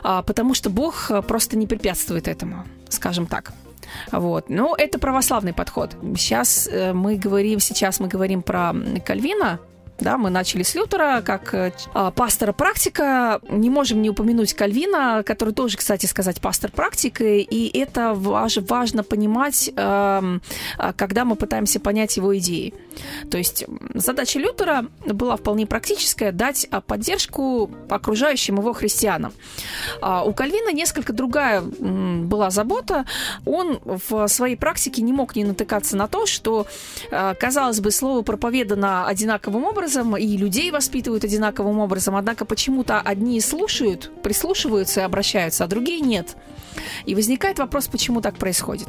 [0.03, 3.54] а, потому что Бог э, просто не препятствует этому, скажем так.
[4.12, 4.50] Вот.
[4.50, 5.95] Ну, это православный подход.
[6.15, 8.73] Сейчас э, мы говорим, сейчас мы говорим про
[9.06, 9.60] Кальвина,
[9.99, 13.41] да, мы начали с Лютера, как э, а, пастора-практика.
[13.49, 17.21] Не можем не упомянуть Кальвина, который тоже, кстати сказать, пастор-практик.
[17.21, 20.39] И и это важ- важно понимать, а,
[20.95, 22.73] когда мы пытаемся понять его идеи.
[23.31, 29.33] То есть задача Лютера была вполне практическая– дать а, поддержку окружающим его христианам.
[30.01, 33.05] А у Кальвина несколько другая была забота.
[33.45, 36.67] Он в своей практике не мог не натыкаться на то, что,
[37.12, 39.87] э, казалось бы, слово проповедано одинаковым образом,
[40.17, 46.36] и людей воспитывают одинаковым образом, однако почему-то одни слушают, прислушиваются и обращаются, а другие нет.
[47.06, 48.88] И возникает вопрос, почему так происходит.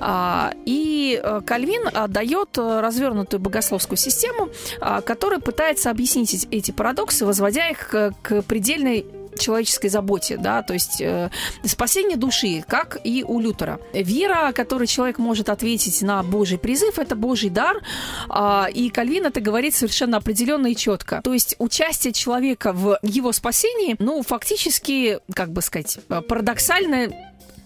[0.00, 4.48] А, И э, Кальвин а, дает э, развернутую богословскую систему,
[4.80, 9.04] а, которая пытается объяснить эти- парадоксы, возводя их к предельной
[9.40, 11.30] человеческой заботе, да, то есть э,
[11.64, 13.80] спасение души, как и у Лютера.
[13.92, 17.82] Вера, которой человек может ответить на Божий призыв, это Божий дар,
[18.28, 21.20] а, и Кальвин это говорит совершенно определенно и четко.
[21.22, 27.08] То есть участие человека в его спасении, ну, фактически, как бы сказать, э, парадоксально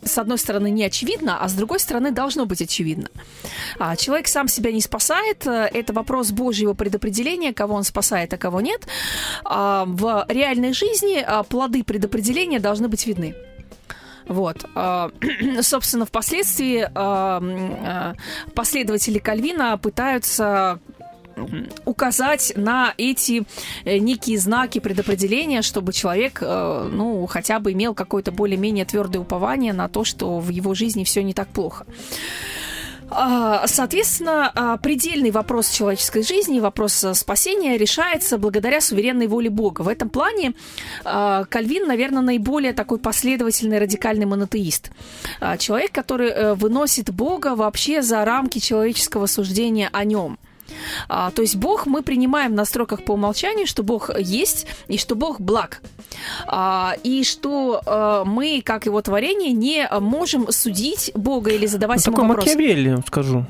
[0.05, 3.09] с одной стороны, не очевидно, а с другой стороны, должно быть очевидно.
[3.79, 5.47] А, человек сам себя не спасает.
[5.47, 8.87] э, Это вопрос Божьего предопределения, кого он спасает, а кого нет.
[9.45, 13.35] А, в реальной жизни а, плоды предопределения должны быть видны.
[14.29, 14.65] Вот.
[15.61, 16.89] Собственно, впоследствии
[18.55, 20.79] последователи Кальвина пытаются
[21.85, 23.45] указать на эти
[23.85, 29.73] э, некие знаки предопределения, чтобы человек, э, ну, хотя бы имел какое-то более-менее твердое упование
[29.73, 31.87] на то, что в его жизни все не так плохо.
[33.15, 39.83] А, Соответственно, а, предельный вопрос человеческой жизни, вопрос а, спасения решается благодаря суверенной воле Бога.
[39.83, 40.55] В этом плане
[41.05, 44.91] а, Кальвин, наверное, наиболее такой последовательный радикальный монотеист.
[45.59, 50.39] Человек, который э, выносит Бога вообще за рамки человеческого суждения о нем.
[51.09, 55.15] А, то есть Бог мы принимаем на строках по умолчанию, что Бог есть и что
[55.15, 55.81] Бог благ.
[56.47, 62.13] А, и что а, мы, как его творение, не можем судить Бога или задавать Ну,
[62.13, 62.57] ему такой вопросы.
[62.57, 63.45] Макиавелли, скажу,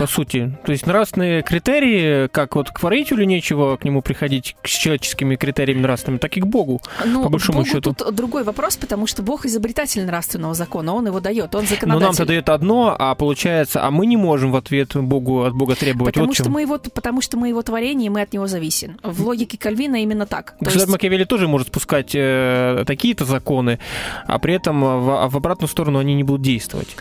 [0.00, 0.58] по сути.
[0.64, 5.80] То есть нравственные критерии, как вот к творителю нечего к нему приходить с человеческими критериями
[5.82, 6.80] нравственными, так и к Богу.
[7.04, 7.94] Ну, по большому Богу счету.
[7.94, 12.06] тут другой вопрос, потому что Бог изобретатель нравственного закона, он его дает, он Но законодатель.
[12.06, 16.14] нам-то дает одно, а получается, а мы не можем в ответ Богу от Бога требовать.
[16.14, 16.52] Потому вот что, чем.
[16.54, 18.98] мы его, потому что мы его творение, и мы от него зависим.
[19.02, 20.54] В логике Кальвина именно так.
[20.60, 23.78] Государь есть- Макиавелли тоже может спускать э, такие-то законы,
[24.26, 26.96] а при этом в, в обратную сторону они не будут действовать.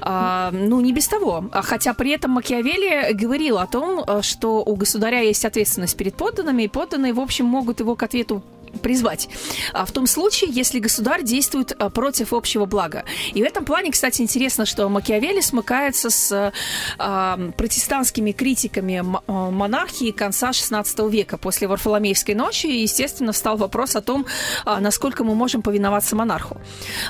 [0.00, 1.44] А, ну, не без того.
[1.52, 6.14] А Хотя при этом Макиавелли говорил о том, э, что у государя есть ответственность перед
[6.14, 8.42] подданными, и подданные, в общем, могут его к ответу
[8.82, 9.28] призвать.
[9.72, 13.04] А В том случае, если государь действует а, против общего блага.
[13.34, 16.52] И в этом плане, кстати, интересно, что Макиавелли смыкается с
[16.98, 21.36] а, протестантскими критиками а, монархии конца XVI века.
[21.36, 24.26] После Варфоломеевской ночи, естественно, встал вопрос о том,
[24.64, 26.60] а, насколько мы можем повиноваться монарху.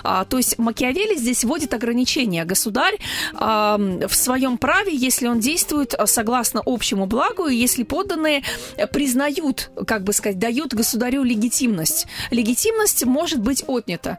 [0.03, 2.45] А, То есть Макиавелли здесь вводит ограничения.
[2.45, 2.99] Государь
[3.33, 8.43] в своем праве, если он действует согласно общему благу, и если подданные
[8.77, 11.50] э, признают, как бы сказать, дают государю легитимность.
[12.31, 14.19] Легитимность может быть отнята.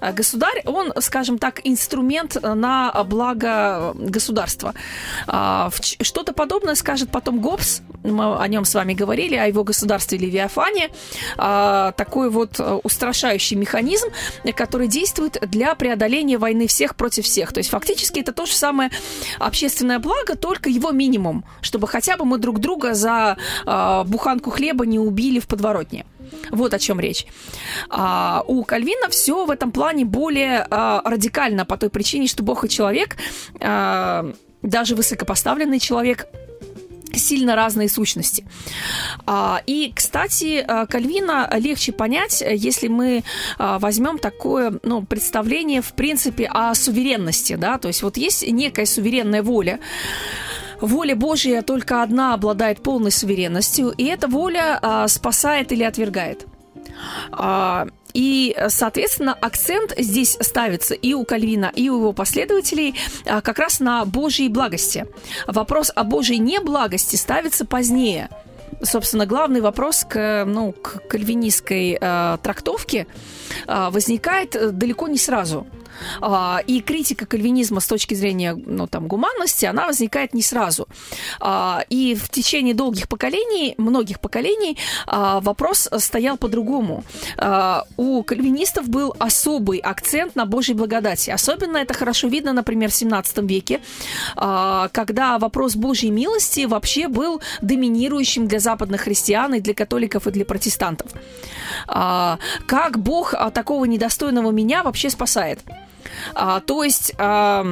[0.00, 4.74] А Государь, он, скажем так, инструмент на благо государства.
[5.26, 10.18] А, Что-то подобное скажет потом Гоббс, мы о нем с вами говорили, о его государстве
[10.18, 10.90] Левиафане.
[11.36, 14.08] А, Такой вот э, устрашающий механизм,
[14.44, 17.52] э, который действует для преодоления войны всех против всех.
[17.52, 18.90] То есть фактически это то же самое
[19.38, 23.36] общественное благо, только его минимум, чтобы хотя бы мы друг друга за
[24.06, 26.04] буханку хлеба не убили в подворотне.
[26.50, 27.26] Вот о чем речь.
[27.88, 32.64] А у Кальвина все в этом плане более а, радикально по той причине, что Бог
[32.64, 33.16] и человек,
[33.60, 34.32] а,
[34.62, 36.26] даже высокопоставленный человек,
[37.18, 38.44] сильно разные сущности.
[39.26, 43.22] А, И, кстати, а, Кальвина легче понять, если мы
[43.58, 47.54] а, возьмем такое ну, представление, в принципе, о суверенности.
[47.54, 47.78] Да?
[47.78, 49.78] То есть вот есть некая суверенная воля,
[50.82, 56.46] Воля Божья только одна обладает полной суверенностью, и эта воля а, спасает или отвергает.
[57.30, 63.58] А, И, соответственно, акцент здесь ставится и у Кальвина, и у его последователей а, как
[63.58, 65.06] раз на Божьей благости.
[65.46, 68.28] Вопрос о Божьей неблагости ставится позднее.
[68.82, 73.06] Собственно, главный вопрос к, ну, к кальвинистской э, трактовке
[73.68, 75.66] э, возникает далеко не сразу.
[76.20, 80.86] А, И критика кальвинизма с точки зрения ну, там, гуманности, она возникает не сразу.
[81.40, 84.76] А, И в течение долгих поколений, многих поколений,
[85.06, 87.04] а, вопрос стоял по-другому.
[87.96, 91.30] У кальвинистов был особый акцент на Божьей благодати.
[91.30, 93.80] Особенно это хорошо видно, например, в 17 веке,
[94.34, 100.44] когда вопрос Божьей милости вообще был доминирующим для западных христиан и для католиков и для
[100.44, 101.10] протестантов.
[101.86, 105.60] Как Бог такого недостойного меня вообще спасает?
[106.34, 107.64] А, то есть а,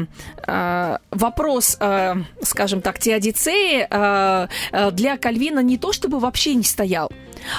[0.47, 6.65] а, вопрос, а, скажем так, теодицеи а, а, для Кальвина не то чтобы вообще не
[6.65, 7.11] стоял,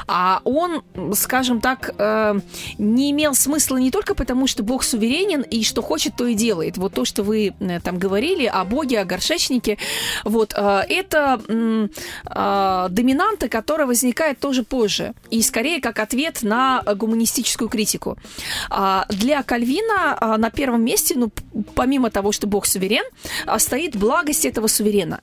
[0.07, 2.39] а он, скажем так, э,
[2.77, 6.77] не имел смысла не только потому, что Бог суверенен и что хочет, то и делает.
[6.77, 9.77] Вот то, что вы э, там говорили о Боге, о горшечнике,
[10.23, 11.41] вот э, это
[12.89, 18.17] доминанта, которая возникает тоже позже и скорее как ответ на гуманистическую критику.
[18.69, 21.31] А Для Кальвина а, на первом месте, ну,
[21.75, 23.03] помимо того, что Бог суверен,
[23.45, 25.21] а, стоит благость этого суверена.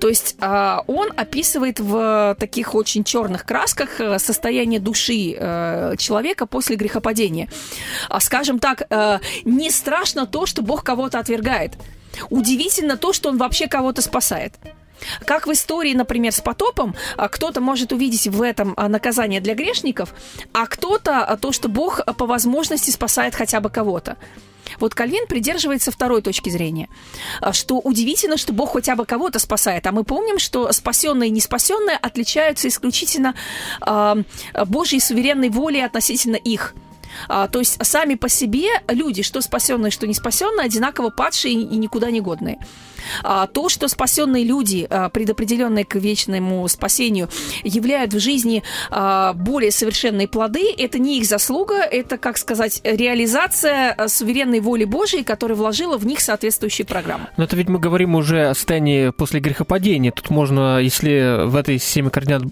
[0.00, 6.46] То есть а, он описывает в таких очень черных красках э, состояние души э, человека
[6.46, 7.48] после грехопадения.
[8.08, 11.72] А, Скажем так, э, не страшно то, что Бог кого-то отвергает.
[12.30, 14.54] Удивительно то, что он вообще кого-то спасает.
[15.24, 19.54] Как в истории, например, с потопом, а, кто-то может увидеть в этом а, наказание для
[19.54, 20.14] грешников,
[20.52, 24.16] а кто-то то, что Бог по возможности спасает хотя бы кого-то.
[24.80, 26.88] Вот Кальвин придерживается второй точки зрения,
[27.40, 31.32] а, что удивительно, что Бог хотя бы кого-то спасает, а мы помним, что спасенные и
[31.32, 33.34] неспасенные отличаются исключительно
[33.80, 34.16] а,
[34.66, 36.74] Божьей суверенной волей относительно их.
[37.28, 41.76] А, то есть сами по себе люди, что спасенные, что не спасенные, одинаково падшие и
[41.76, 42.58] никуда не годные.
[43.22, 47.28] А, то, что спасенные люди, а, предопределенные к вечному спасению,
[47.62, 53.96] являют в жизни а, более совершенные плоды, это не их заслуга, это, как сказать, реализация
[54.08, 57.28] суверенной воли Божией, которая вложила в них соответствующие программы.
[57.36, 60.12] Но это ведь мы говорим уже о состоянии после грехопадения.
[60.12, 62.42] Тут можно, если в этой системе координат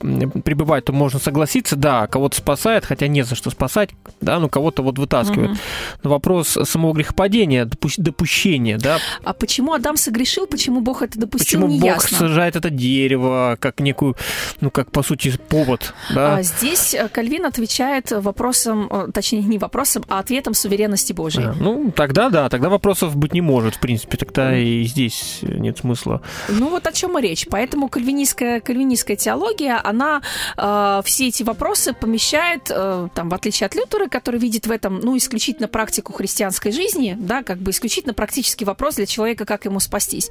[0.45, 3.91] пребывать, то можно согласиться, да, кого-то спасает, хотя не за что спасать,
[4.21, 5.51] да, ну кого-то вот вытаскивает.
[5.51, 5.59] Мгм.
[6.03, 11.61] Но вопрос самого грехопадения, допу- допущения, да, А почему Адам согрешил, почему Бог это допустил,
[11.61, 12.19] почему не Бог ясно.
[12.19, 14.17] сажает это дерево как некую,
[14.61, 16.37] ну как по сути повод, да.
[16.37, 21.47] А здесь э, Кальвин отвечает вопросом, э, точнее не вопросом, а ответом суверенности Божией.
[21.47, 25.79] А, Ну, тогда да, тогда вопросов быть не может, в принципе, тогда и здесь нет
[25.79, 26.23] смысла.
[26.49, 27.47] Ну вот о чем и речь.
[27.51, 30.23] Поэтому кальвинистская, кальвинистская теология, она
[30.57, 35.01] э, все эти вопросы помещает, э, там, в отличие от Лютера, который видит в этом,
[35.01, 39.81] ну, исключительно практику христианской жизни, да, как бы исключительно практический вопрос для человека, как ему
[39.81, 40.31] спастись.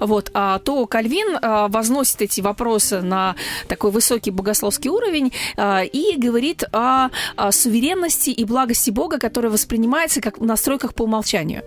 [0.00, 3.36] Вот, а то Кальвин э, возносит эти вопросы на
[3.68, 7.08] такой высокий богословский уровень э, и говорит о,
[7.50, 11.62] суверенности и благости Бога, которая воспринимается как в настройках по умолчанию.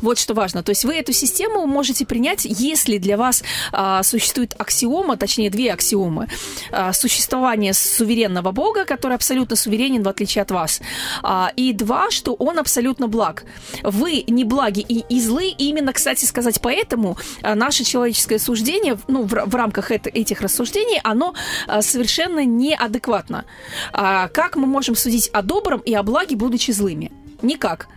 [0.00, 0.62] Вот что важно.
[0.62, 3.42] То есть вы эту систему можете принять, если для вас
[3.72, 6.28] а, существует аксиома, точнее две аксиомы.
[6.70, 10.80] А, существование суверенного Бога, который абсолютно суверенен в отличие от вас.
[11.22, 13.44] А, и два, что он абсолютно благ.
[13.82, 15.48] Вы не благи и, и злы.
[15.48, 17.03] И именно, кстати сказать, поэтому
[17.42, 21.34] а, наше человеческое суждение, ну, в, в рамках это- этих рассуждений, оно
[21.66, 23.44] а, совершенно неадекватно.
[23.92, 27.12] А, как мы можем судить о добром и о благе, будучи злыми?
[27.42, 27.88] Никак.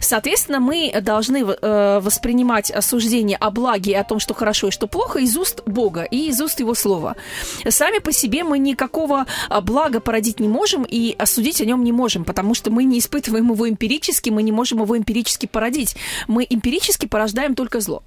[0.00, 4.86] Соответственно, мы должны э, воспринимать осуждение о благе и о том, что хорошо и что
[4.86, 7.16] плохо, из уст Бога и из уст Его Слова.
[7.68, 9.26] Сами по себе мы никакого
[9.62, 13.52] блага породить не можем и осудить о нем не можем, потому что мы не испытываем
[13.52, 15.96] его эмпирически, мы не можем его эмпирически породить.
[16.28, 18.02] Мы эмпирически порождаем только зло.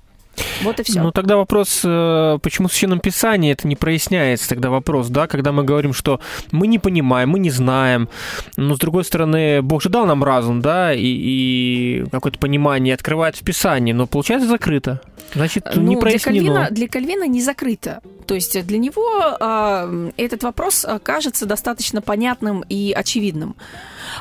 [0.64, 1.02] Вот и все.
[1.02, 5.52] Ну, тогда вопрос, э, почему в Священном Писании это не проясняется, тогда вопрос, да, когда
[5.52, 6.20] мы говорим, что
[6.52, 8.10] мы не понимаем, мы не знаем,
[8.56, 13.36] но, с другой стороны, Бог же дал нам разум, да, и, и какое-то понимание открывает
[13.36, 15.02] в Писании, но получается закрыто.
[15.34, 16.38] Значит, не Ну, для прояснено.
[16.38, 18.02] Кальвина, для Кальвина не закрыто.
[18.26, 19.06] То есть для него
[19.40, 23.56] а, этот вопрос а, кажется достаточно понятным и очевидным.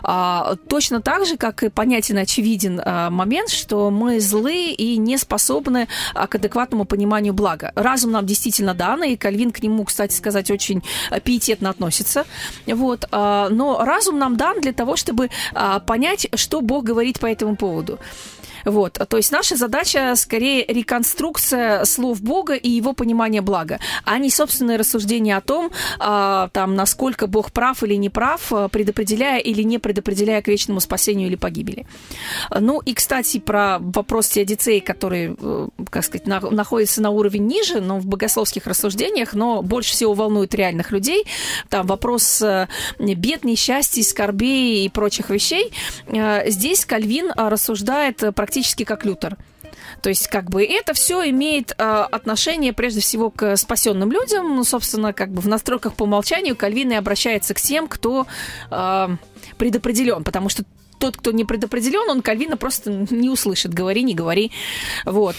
[0.03, 5.19] А, точно так же, как и понятен очевиден а, момент, что мы злы и не
[5.19, 7.73] способны а, к адекватному пониманию блага.
[7.75, 10.83] Разум нам действительно дан, и Кальвин к нему, кстати сказать, очень
[11.25, 12.25] пиететно относится.
[12.67, 17.27] Вот, а, но разум нам дан для того, чтобы а, понять, что Бог говорит по
[17.27, 17.99] этому поводу.
[18.67, 24.29] Вот, то есть наша задача скорее реконструкция слов Бога и его понимание блага, а не
[24.29, 29.63] собственное рассуждение о том, а, там, насколько Бог прав или не прав, а, предопределяя или
[29.63, 31.87] не предопределяя к вечному спасению или погибели.
[32.51, 37.81] Ну и, кстати, про вопрос теодицеи, который, э, как сказать, на- находится на уровень ниже,
[37.81, 41.25] но в богословских рассуждениях, но больше всего волнует реальных людей,
[41.69, 42.67] там вопрос э,
[42.99, 45.73] бед, несчастий, скорбей и прочих вещей.
[46.09, 49.37] Э, Здесь Кальвин рассуждает э, практически как Лютер.
[50.01, 54.57] То есть, как бы это все имеет э, отношение прежде всего к спасенным людям.
[54.57, 58.27] Ну, собственно, как бы в настройках по умолчанию Кальвин и обращается к тем, кто
[58.71, 59.09] э,
[59.59, 60.65] предопределен, потому что
[60.99, 63.75] тот, кто не предопределен, он Кальвина просто не услышит.
[63.75, 64.51] Говори, не говори.
[65.05, 65.37] Вот.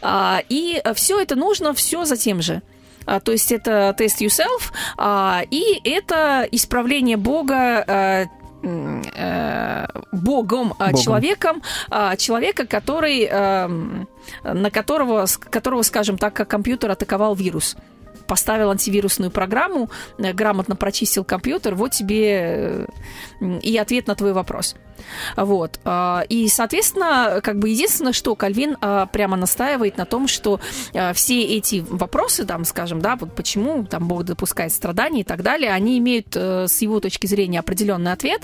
[0.00, 2.62] А, И все это нужно, все за тем же.
[3.04, 8.30] А, То есть это тест yourself, а, и это исправление Бога
[8.64, 11.02] э, э, Богом, а, Богом.
[11.02, 14.08] человеком, а, человека, который, эм,
[14.42, 17.76] на которого, которого, скажем так, компьютер атаковал вирус.
[18.26, 22.86] Поставил антивирусную программу, э, грамотно прочистил компьютер, вот тебе
[23.40, 24.76] э, и ответ на твой вопрос.
[25.36, 25.78] Вот.
[25.84, 30.60] а, И, соответственно, как бы единственное, что Кальвин а, прямо настаивает на том, что
[30.94, 35.42] а, все эти вопросы, там, скажем, да, вот почему там Бог допускает страдания и так
[35.42, 38.42] далее, они имеют э, с его точки зрения определенный ответ.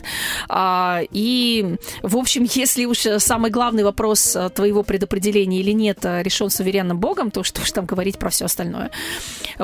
[0.53, 7.31] И, в общем, если уж самый главный вопрос твоего предопределения или нет решен суверенным Богом,
[7.31, 8.91] то что ж там говорить про все остальное.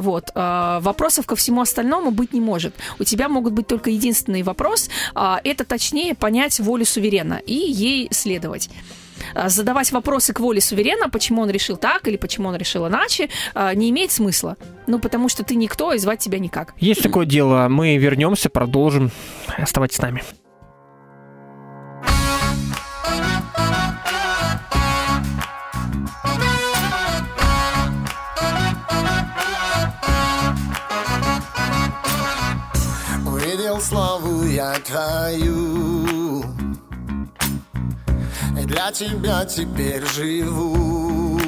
[0.07, 0.31] Вот.
[0.37, 2.77] А, Вопросов ко всему остальному быть не может.
[3.01, 8.07] У тебя могут быть только единственный вопрос, а, это точнее понять волю суверена и ей
[8.13, 8.71] следовать.
[9.35, 13.31] А, Задавать вопросы к воле суверена, почему он решил так или почему он решил иначе,
[13.75, 14.57] не имеет смысла.
[14.87, 16.75] Ну, потому что ты никто, и звать тебя никак.
[16.79, 19.11] Есть такое дело, мы вернемся, продолжим.
[19.59, 20.23] Оставайтесь с нами.
[38.61, 41.41] И для тебя теперь живу.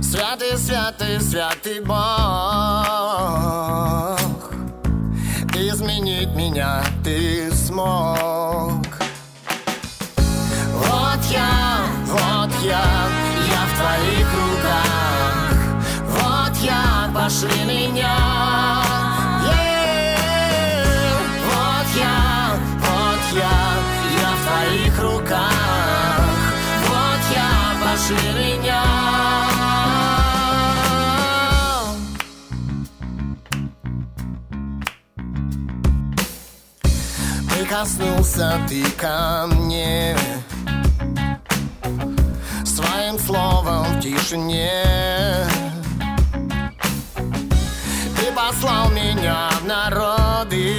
[0.00, 1.96] Святый, святый, святый Бог.
[5.54, 8.86] Изменить меня ты смог.
[10.72, 13.08] Вот я, вот я,
[13.50, 15.54] я в твоих руках.
[16.20, 18.85] Вот я, пошли меня
[28.06, 28.82] пошли меня?
[37.50, 40.16] Прикоснулся ты ко мне.
[42.64, 44.70] Своим словом в тишине.
[48.16, 50.76] Ты послал меня в народы.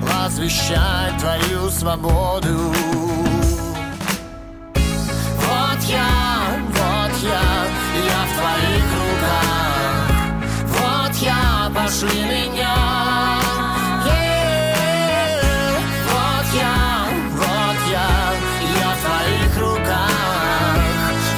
[0.00, 3.13] Возвещать твою свободу
[6.68, 7.44] вот я,
[8.10, 9.94] я в твоих руках.
[10.68, 12.76] Вот я, пошли меня.
[14.06, 15.78] Е,
[16.10, 18.10] Вот я, вот я,
[18.80, 20.76] я в твоих руках.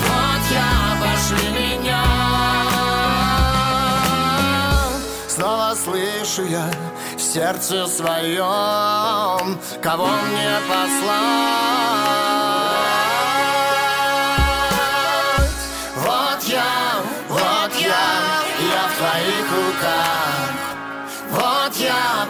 [0.07, 0.71] Вот я,
[1.03, 2.05] пошли меня.
[5.29, 6.71] Снова слышу я
[7.17, 12.46] в сердце своем Кого мне послать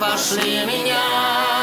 [0.01, 1.56] Пошли меня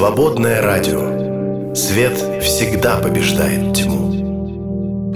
[0.00, 1.74] Свободное радио.
[1.74, 5.12] Свет всегда побеждает тьму.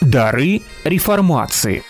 [0.00, 1.84] Дары реформации.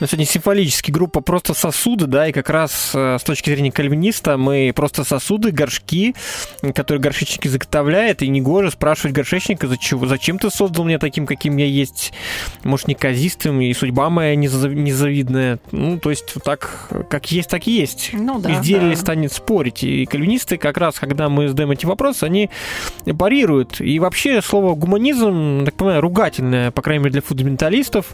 [0.00, 4.36] На сегодня символически группа «Просто сосуды», да, и как раз э, с точки зрения кальвиниста
[4.36, 6.14] мы просто сосуды, горшки,
[6.72, 12.12] которые горшечник изготовляет, и негоже спрашивать горшечника, зачем, ты создал меня таким, каким я есть,
[12.62, 15.58] может, неказистым, и судьба моя незав- незавидная.
[15.72, 18.10] Ну, то есть, так, как есть, так и есть.
[18.12, 19.00] Ну да, Изделие да.
[19.00, 19.82] станет спорить.
[19.82, 22.50] И кальвинисты как раз, когда мы задаем эти вопросы, они
[23.18, 23.80] парируют.
[23.80, 28.06] И вообще слово гуманизм, так понимаю, ругательное, по крайней мере, для фундаменталистов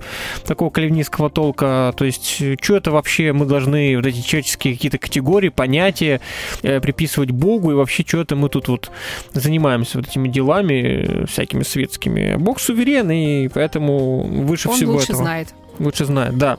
[0.46, 1.73] такого кальвинистского толка.
[1.96, 6.20] То есть, что это вообще мы должны вот эти человеческие какие-то категории, понятия
[6.62, 8.90] э, приписывать Богу, и вообще, что это мы тут вот
[9.32, 12.36] занимаемся вот этими делами э, всякими светскими.
[12.36, 15.22] Бог суверен, и поэтому выше Он всего лучше этого.
[15.22, 15.54] знает.
[15.78, 16.58] Лучше знает, да.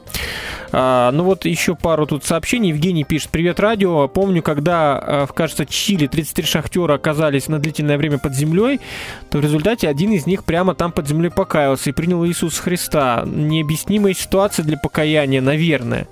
[0.78, 2.70] А, ну вот еще пару тут сообщений.
[2.70, 3.30] Евгений пишет.
[3.30, 4.10] Привет, радио.
[4.10, 8.82] Помню, когда, а, в, кажется, Чили 33 шахтера оказались на длительное время под землей,
[9.30, 13.24] то в результате один из них прямо там под землей покаялся и принял Иисуса Христа.
[13.26, 16.08] Необъяснимая ситуация для покаяния, наверное.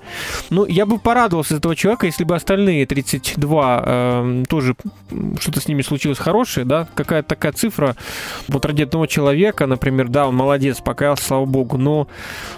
[0.48, 4.76] Ну, я бы порадовался за этого человека, если бы остальные 32 эм, тоже
[5.10, 7.96] м, что-то с ними случилось хорошее, да, какая-то такая цифра
[8.48, 12.08] вот ради одного человека, например, да, он молодец, покаялся, слава богу, но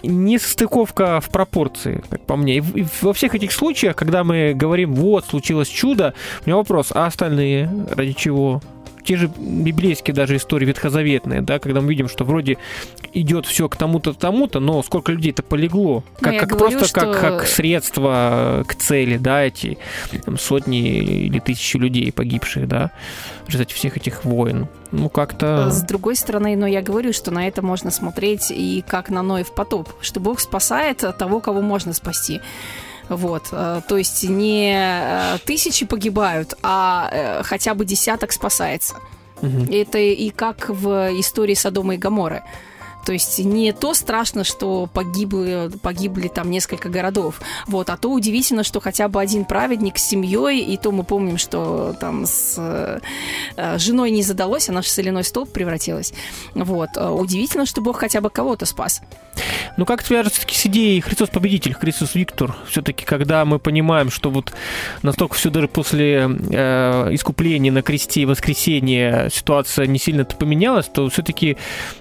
[0.05, 2.59] не состыковка в пропорции, как по мне.
[2.59, 6.15] И во всех этих случаях, когда мы говорим, вот, случилось чудо,
[6.45, 8.61] у меня вопрос, а остальные ради чего?
[9.07, 12.59] Те же библейские даже истории ветхозаветные, да, когда мы видим, что вроде
[13.13, 16.03] идет все к тому-то, тому-то, но сколько людей-то полегло.
[16.19, 19.79] Как, Ну, я как говорю, просто как, что- как средство к цели, да, эти
[20.25, 22.91] там, сотни или тысячи людей погибших, да,
[23.45, 24.67] в результате всех этих войн.
[24.91, 25.71] Ну, как-то...
[25.71, 29.55] С другой стороны, но я говорю, что на это можно смотреть и как на Ноев
[29.55, 32.41] потоп, что Бог спасает того, кого можно спасти.
[33.09, 38.97] Вот, э, то есть не э, тысячи погибают, а э, хотя бы десяток спасается.
[39.43, 39.69] Мгм.
[39.71, 42.43] Это и как в истории Содома и Гаморы.
[43.05, 48.65] То есть не то страшно, что погибли, погибли там несколько городов, вот, а то удивительно,
[48.65, 52.99] что хотя бы один праведник с семьей, и то мы помним, что там с э,
[53.79, 56.13] женой не задалось, она же в соляной столб превратилась.
[56.55, 56.91] Вот.
[56.97, 59.01] Удивительно, что Бог хотя бы кого-то спас.
[59.77, 62.55] Ну, как свяжется все-таки с идеей Христос Победитель, Христос Виктор?
[62.69, 64.53] Все-таки, когда мы понимаем, что вот
[65.03, 71.09] настолько все даже после э, искупления на кресте и воскресения ситуация не сильно-то поменялась, то
[71.09, 71.57] все-таки,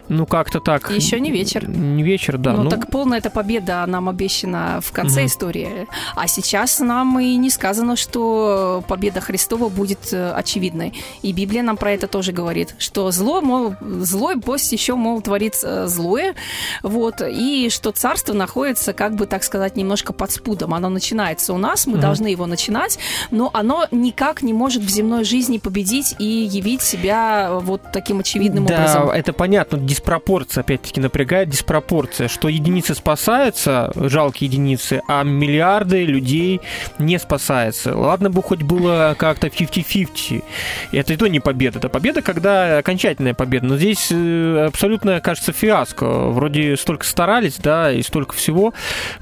[0.09, 0.91] ну, как-то так...
[0.91, 1.67] Еще не вечер.
[1.67, 2.53] Не вечер, да.
[2.53, 5.27] ну, так полная эта победа нам обещана в конце Мгм.
[5.27, 5.87] истории.
[6.15, 10.93] А сейчас нам и не сказано, что победа Христова будет э, очевидной.
[11.21, 15.55] И Библия нам про это тоже говорит, что зло, мол, злой пусть еще, мол, творит
[15.63, 16.35] э, злое,
[16.83, 20.73] вот, и что царство находится, как бы так сказать, немножко под спудом.
[20.73, 22.01] Оно начинается у нас, мы Мгм.
[22.01, 22.99] должны его начинать,
[23.31, 28.19] но оно никак не может в земной жизни победить и явить себя э, вот таким
[28.19, 29.09] очевидным да, образом.
[29.09, 36.61] это понятно, диспропорция, опять-таки, напрягает диспропорция, что единицы спасаются, жалкие единицы, а миллиарды людей
[36.99, 37.95] не спасаются.
[37.97, 40.43] Ладно бы хоть было как-то 50-50,
[40.91, 45.19] и это и то не победа, это победа, когда окончательная победа, но здесь э, абсолютно,
[45.21, 46.05] кажется, фиаско.
[46.05, 48.73] Вроде столько старались, да, и столько всего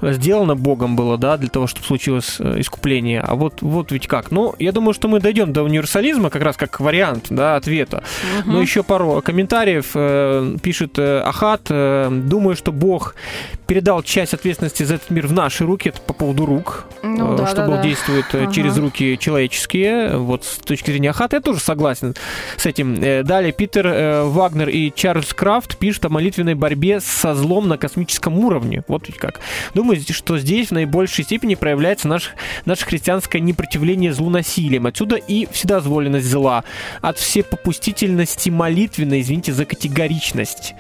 [0.02, 4.32] сделано Богом было, да, для того, чтобы случилось э, искупление, а вот, вот ведь как.
[4.32, 8.04] Ну, я думаю, что мы дойдем до универсализма как раз как вариант, да, ответа.
[8.40, 8.54] Мгм.
[8.54, 9.92] Ну, еще пару комментариев.
[9.96, 11.62] э, пишет э, Ахат.
[11.70, 13.16] э, Думаю, что Бог
[13.68, 15.90] передал часть ответственности за этот мир в наши руки.
[15.90, 16.86] Это по поводу рук.
[17.02, 17.84] Ну э, да, что да, Бог да.
[17.84, 18.54] действует э, Ага.
[18.54, 20.18] через руки человеческие.
[20.18, 22.14] Вот с точки зрения Ахата я тоже согласен
[22.58, 23.00] с этим.
[23.26, 28.03] Далее Питер Вагнер и Чарльз Крафт пишут о молитвенной борьбе со злом на космическом
[28.38, 28.84] уровне.
[28.88, 29.40] Вот ведь как.
[29.74, 32.32] Думаю, что здесь в наибольшей степени проявляется наш,
[32.66, 34.86] наше христианское непротивление злу насилием.
[34.86, 36.64] Отсюда и вседозволенность зла.
[37.02, 40.74] От всепопустительности молитвенной, извините за категоричность.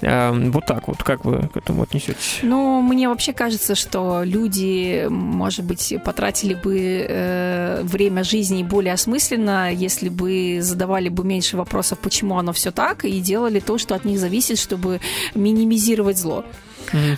[0.00, 2.40] Эм, Вот так вот, как вы к этому отнесетесь?
[2.42, 9.72] Ну, мне вообще кажется, что люди, может быть, потратили бы э, время жизни более осмысленно,
[9.72, 14.04] если бы задавали бы меньше вопросов, почему оно все так, и делали то, что от
[14.04, 15.00] них зависит, чтобы
[15.34, 16.44] минимизировать зло.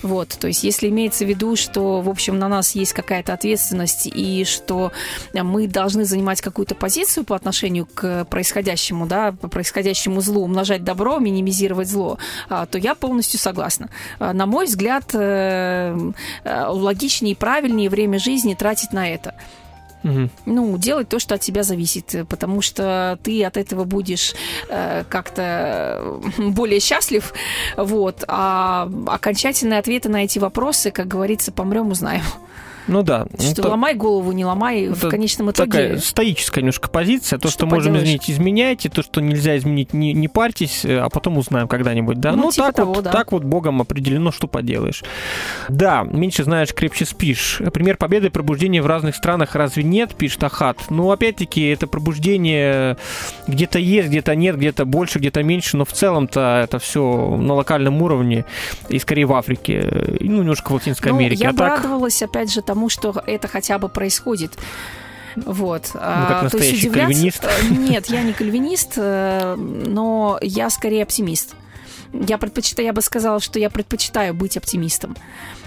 [0.02, 4.06] Вот, то есть, если имеется в виду, что, в общем, на нас есть какая-то ответственность
[4.06, 4.92] и что
[5.32, 11.18] мы должны занимать какую-то позицию по отношению к происходящему, да, по происходящему злу, умножать добро,
[11.18, 12.18] минимизировать зло,
[12.48, 13.88] а, то я полностью согласна.
[14.18, 15.96] А, На мой взгляд, э,
[16.44, 19.34] э, логичнее и правильнее время жизни тратить на это.
[20.46, 24.34] Ну, делать то, что от тебя зависит, потому что ты от этого будешь
[24.68, 27.32] э, как-то э, более счастлив,
[27.76, 28.24] вот.
[28.28, 32.24] А окончательные ответы на эти вопросы, как говорится, помрем, узнаем.
[32.88, 33.26] Ну да.
[33.38, 35.70] Ну, Что то- ломай голову, не ломай, в конечном итоге.
[35.70, 37.38] Такая стоическая немножко позиция.
[37.38, 38.04] То, Что что, можем поделаешь?
[38.04, 38.88] изменить, изменяйте.
[38.88, 42.18] То, что нельзя изменить, не, не парьтесь, э, а потом узнаем когда-нибудь.
[42.20, 42.32] Да?
[42.32, 43.10] Ну, Ну, типа так, того, вот, да.
[43.12, 45.04] так вот Богом определено, что поделаешь.
[45.68, 47.60] Да, меньше знаешь, крепче спишь.
[47.72, 50.78] Пример победы и пробуждения в разных странах разве нет, пишет Ахат.
[50.90, 52.96] Ну, опять-таки, это пробуждение
[53.46, 58.00] где-то есть, где-то нет, где-то больше, где-то меньше, но в целом-то это все на локальном
[58.02, 58.44] уровне
[58.88, 61.42] и скорее в Африке, э, ну, немножко в Латинской Ну, Америке.
[61.44, 61.78] я а бы так...
[61.78, 64.52] радовалась, опять же, тому, что это хотя бы происходит.
[65.36, 65.90] Вот.
[65.94, 67.88] Ну, как А, то есть настоящий удивляться- кальвинист.
[67.90, 71.54] Нет, я не кальвинист, э, но я скорее оптимист.
[72.12, 75.16] Я предпочитаю, я бы сказала, что я предпочитаю быть оптимистом.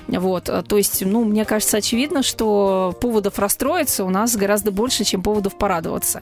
[0.08, 5.06] Вот, э, то есть, ну, мне кажется, очевидно, что поводов расстроиться у нас гораздо больше,
[5.06, 6.22] чем поводов порадоваться.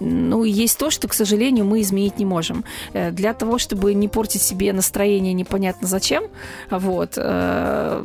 [0.00, 2.64] Ну, и есть то, что, к сожалению, мы изменить не можем.
[2.92, 6.24] Э, Для того, чтобы не портить себе настроение непонятно зачем,
[6.70, 8.04] вот, э,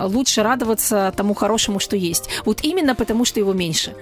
[0.00, 2.28] лучше радоваться тому хорошему, что есть.
[2.44, 3.94] Вот именно потому, что его меньше.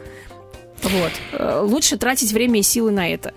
[0.83, 1.13] Вот.
[1.33, 3.33] Э, Лучше тратить время и силы на это.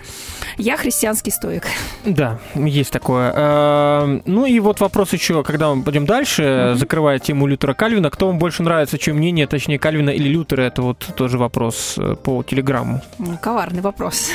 [0.58, 1.64] Я христианский стоик.
[2.06, 3.34] Да, есть такое.
[3.36, 8.28] Э, Ну и вот вопрос еще, когда мы пойдем дальше, закрывая тему Лютера Кальвина, кто
[8.28, 12.44] вам больше нравится, чем мнение, точнее, Кальвина или Лютера, это вот тоже вопрос э, по
[12.44, 13.02] телеграмму.
[13.42, 14.32] Коварный вопрос.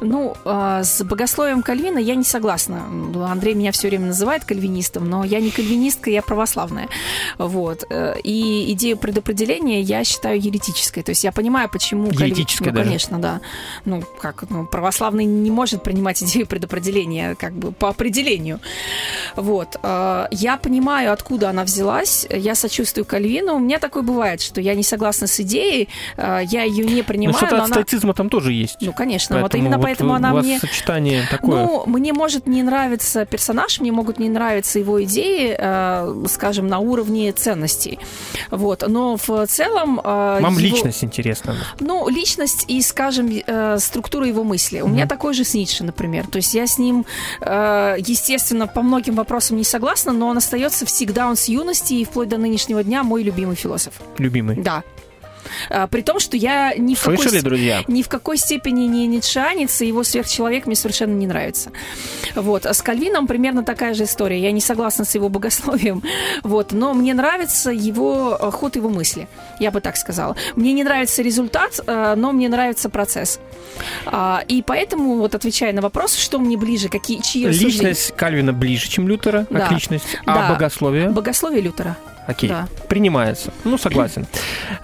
[0.00, 2.86] Ну, а, с богословием Кальвина я не согласна.
[2.88, 6.88] Ну, Андрей меня все время называет кальвинистом, но я не кальвинистка, я православная.
[7.38, 7.84] Вот.
[7.90, 11.02] Э, И идею предопределения я считаю еретической.
[11.02, 12.10] То есть я понимаю, почему...
[12.10, 12.84] Еретической Ну, даже?
[12.84, 13.40] конечно, да.
[13.84, 18.60] Ну, как, ну, православный не может принимать идею предопределения, как бы по определению.
[19.36, 19.76] Вот.
[19.82, 22.26] Э, Я понимаю, откуда она взялась.
[22.30, 23.54] Я сочувствую Кальвину.
[23.56, 27.04] У меня такое бывает, что я не согласна с идеей, э, я ее не Но
[27.04, 27.74] принимаю, что-то но от она...
[27.82, 28.76] стоицизма там тоже есть.
[28.80, 30.58] Ну, конечно, вот Поэтому именно вот поэтому она мне...
[30.58, 31.66] сочетание такое.
[31.66, 36.78] Ну, мне может не нравиться персонаж, мне могут не нравиться его идеи, э, скажем, на
[36.78, 37.98] уровне ценностей.
[38.50, 38.84] Вот.
[38.86, 40.00] Но в целом...
[40.02, 41.56] э, Вам его- личность интересна.
[41.80, 44.80] Ну, личность и, скажем, э, структура его мысли.
[44.80, 46.26] У меня такой же с Ницше, например.
[46.26, 47.04] То есть я с ним,
[47.40, 52.04] э, естественно, по многим вопросам не согласна, но он остается всегда, он с юности и
[52.04, 53.94] вплоть до нынешнего дня мой любимый философ.
[54.18, 54.56] Любимый.
[54.56, 54.82] Да.
[55.70, 57.82] А, При том, что я ни в какой Слышали, с- друзья?
[57.88, 61.70] ни в какой степени не ницшанец, и его сверхчеловек мне совершенно не нравится.
[62.34, 62.66] Вот.
[62.66, 64.40] А с Кальвином примерно такая же история.
[64.40, 66.02] Я не согласна с его богословием,
[66.42, 66.72] вот.
[66.72, 69.28] но мне нравится его э, ход его мысли,
[69.60, 70.36] я бы так сказала.
[70.54, 73.40] Мне не нравится результат, э, но мне нравится процесс.
[74.06, 77.72] А, И поэтому, вот отвечая на вопрос, что мне ближе, какие, чьи рассуждения?
[77.90, 79.60] Личность Кальвина ближе, чем Лютера, Да.
[79.60, 80.04] как личность.
[80.24, 80.54] А Да.
[80.54, 81.08] богословие?
[81.10, 81.96] Богословие Лютера.
[82.26, 82.68] Окей, Да.
[82.88, 83.52] принимается.
[83.64, 84.26] Ну, согласен.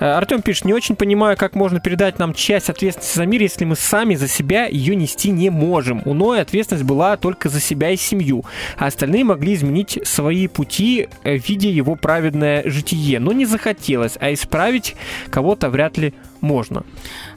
[0.01, 3.65] Э, Артем пишет, не очень понимаю, как можно передать нам часть ответственности за мир, если
[3.65, 6.03] мы сами за себя ее нести не можем.
[6.05, 8.45] У Ноя ответственность была только за себя и семью,
[8.77, 13.19] а остальные могли изменить свои пути, э, видя его праведное житие.
[13.19, 14.97] Но не захотелось, а исправить
[15.31, 16.85] кого-то вряд ли можно.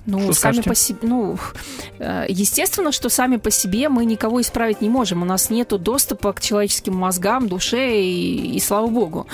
[0.05, 0.69] Ну, Что сами скажете?
[0.69, 1.37] по себе, ну,
[1.99, 5.21] э, естественно, что сами по себе мы никого исправить не можем.
[5.21, 9.27] У нас нет доступа к человеческим мозгам, душе и, и слава богу.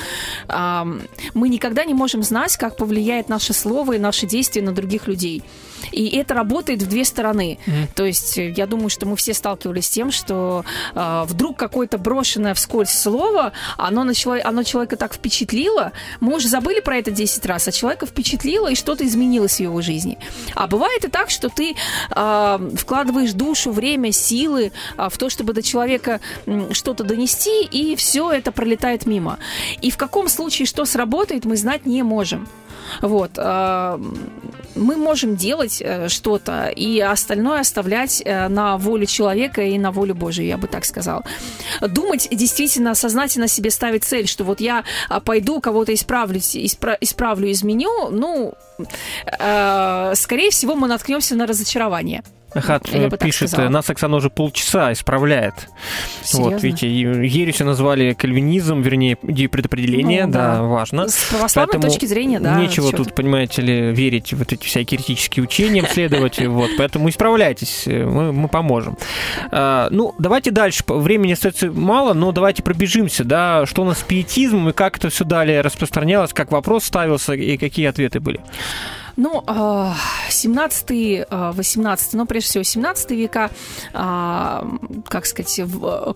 [0.47, 5.43] Мы никогда не можем знать, как повлияет наше слово и наши действия на других людей.
[5.91, 7.57] И это работает в две стороны.
[7.95, 10.63] То есть э, я думаю, что мы все сталкивались с тем, что
[10.93, 16.47] э, вдруг какое-то брошенное вскользь слово, оно, на чело- оно человека так впечатлило, мы уже
[16.47, 20.18] забыли про это 10 раз, а человека впечатлило, и что-то изменилось в его жизни.
[20.55, 21.76] А бывает и так, что ты
[22.09, 27.95] э, вкладываешь душу, время, силы а, в то, чтобы до человека м, что-то донести, и
[27.95, 29.38] все это пролетает мимо.
[29.82, 32.47] И в каком случае что сработает, мы знать не можем.
[33.02, 33.32] Вот.
[33.38, 34.00] а,
[34.76, 40.16] Мы можем делать э, что-то, и остальное оставлять э, на волю человека и на волю
[40.16, 41.24] Божию, я бы так сказала.
[41.82, 47.52] Думать действительно, сознательно себе ставить цель, что вот я а, пойду кого-то исправлю, испра- исправлю,
[47.52, 48.54] изменю, ну,
[49.39, 52.24] э, скорее всего, мы наткнемся на разочарование.
[52.54, 53.68] Ахат Я э, пишет, сказала.
[53.68, 55.54] э, нас Оксана уже полчаса исправляет.
[55.56, 56.58] Вот, Серьезно?
[56.66, 60.64] видите, и ересью назвали кальвинизм, вернее, идею предопределения, Ну, да, да.
[60.64, 61.08] важно.
[61.08, 62.56] С православной Поэтому точки зрения, да.
[62.60, 67.84] Нечего тут, понимаете ли, верить в вот эти всякие еретические учения, следовать, вот, поэтому исправляйтесь,
[67.86, 68.97] э, мы, мы поможем.
[69.52, 74.04] А, ну, давайте дальше, времени остается мало, но давайте пробежимся, да, что у нас с
[74.04, 78.41] пиетизмом и как это все далее распространялось, как вопрос ставился и какие ответы были.
[79.22, 79.43] Ну,
[80.30, 83.51] 17 18 ну, прежде всего, 17 века,
[83.93, 84.67] а,
[85.07, 85.61] как сказать,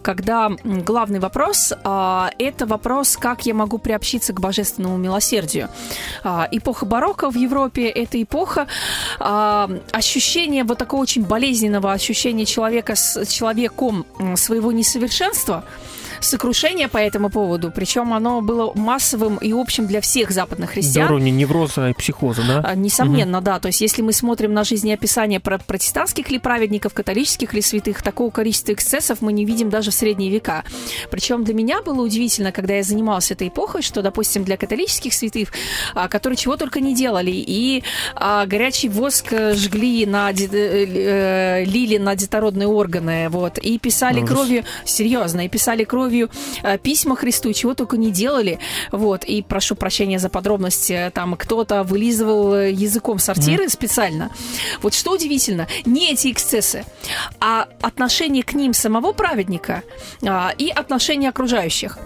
[0.01, 5.69] когда главный вопрос а,– это вопрос, как я могу приобщиться к божественному милосердию.
[6.23, 8.65] А, Эпоха барокко в Европе– это эпоха
[9.19, 15.63] а, ощущения вот такого очень болезненного ощущения человека с человеком своего несовершенства,
[16.25, 21.07] сокрушение по этому поводу, причем оно было массовым и общим для всех западных христиан.
[21.07, 22.61] уровня невроза и психоза, да?
[22.63, 23.59] А, Несомненно, да.
[23.59, 28.31] То есть, если мы смотрим на жизнеописание про протестантских ли праведников, католических ли святых, такого
[28.31, 30.63] количества эксцессов мы не видим даже в средние века.
[31.09, 35.49] Причем для меня было удивительно, когда я занималась этой эпохой, что, допустим, для католических святых,
[35.93, 37.83] а, которые чего только не делали, и
[38.15, 44.25] а, горячий воск э, жгли на э, э, лили на детородные органы, вот, и писали
[44.25, 48.59] кровью, серьезно, и писали кровью э, письма Христу, чего только не делали,
[48.91, 54.31] вот, и прошу прощения за подробности, там кто-то вылизывал э, языком сортиры специально.
[54.81, 56.85] Вот что удивительно, не эти эксцессы,
[57.39, 59.83] а отношение к ним самого праведника
[60.23, 61.97] а, и отношение окружающих.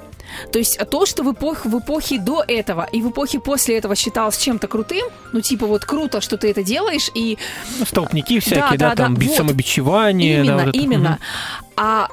[0.51, 3.95] То есть то, что в, эпох, в эпохе до этого и в эпохе после этого
[3.95, 7.37] считалось чем-то крутым, ну типа вот круто, что ты это делаешь, и
[7.85, 9.35] Столпники всякие, да, да, да, там, вот.
[9.35, 10.37] самобичевание.
[10.37, 10.77] да, Именно, вот это.
[10.77, 11.09] именно.
[11.09, 11.19] Мгм.
[11.77, 12.07] А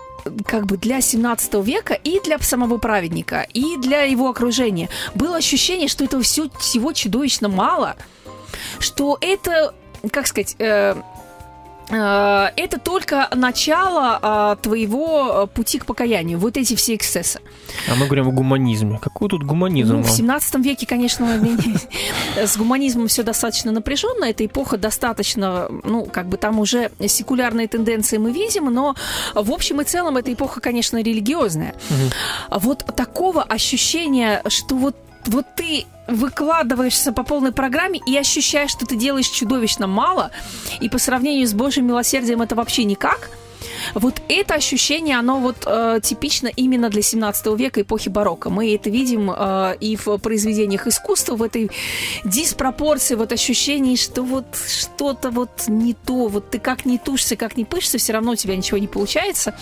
[0.47, 4.89] как бы для 17 века и для самого праведника, и для его окружения.
[5.14, 7.97] Было ощущение, что этого всё- всего чудовищно мало,
[8.79, 9.74] что это,
[10.12, 10.95] как сказать, э,
[11.89, 16.39] это только начало а, твоего э, пути к покаянию.
[16.39, 17.41] Вот эти все эксцессы.
[17.89, 18.99] А мы говорим о гуманизме.
[18.99, 19.95] Какой тут гуманизм?
[19.95, 20.12] Ну, в вам?
[20.12, 21.41] 17 веке, конечно,
[22.37, 24.24] с гуманизмом все достаточно напряженно.
[24.24, 28.97] Эта эпоха достаточно, ну, как бы там уже секулярные тенденции мы видим, но
[29.34, 31.74] в общем и целом эта эпоха, конечно, религиозная.
[32.51, 34.97] Вот такого ощущения, что вот
[35.29, 40.31] вот ты выкладываешься по полной программе и ощущаешь, что ты делаешь чудовищно мало,
[40.81, 43.31] и по сравнению с Божьим милосердием это вообще никак,
[43.95, 48.51] Вот это ощущение, оно вот э, типично именно для 17 века, эпохи барокко.
[48.51, 51.71] Мы это видим э, и в произведениях искусства, в этой
[52.25, 57.57] диспропорции, вот ощущении, что вот что-то вот не то, вот ты как не тушься, как
[57.57, 59.55] не пышься, все равно у тебя ничего не получается.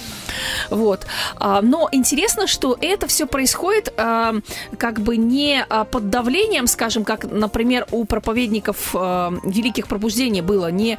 [0.70, 1.07] Вот.
[1.36, 4.34] А, но интересно, что это все происходит а,
[4.78, 10.70] как бы не а, под давлением, скажем, как, например, у проповедников а, великих пробуждений было.
[10.70, 10.98] Не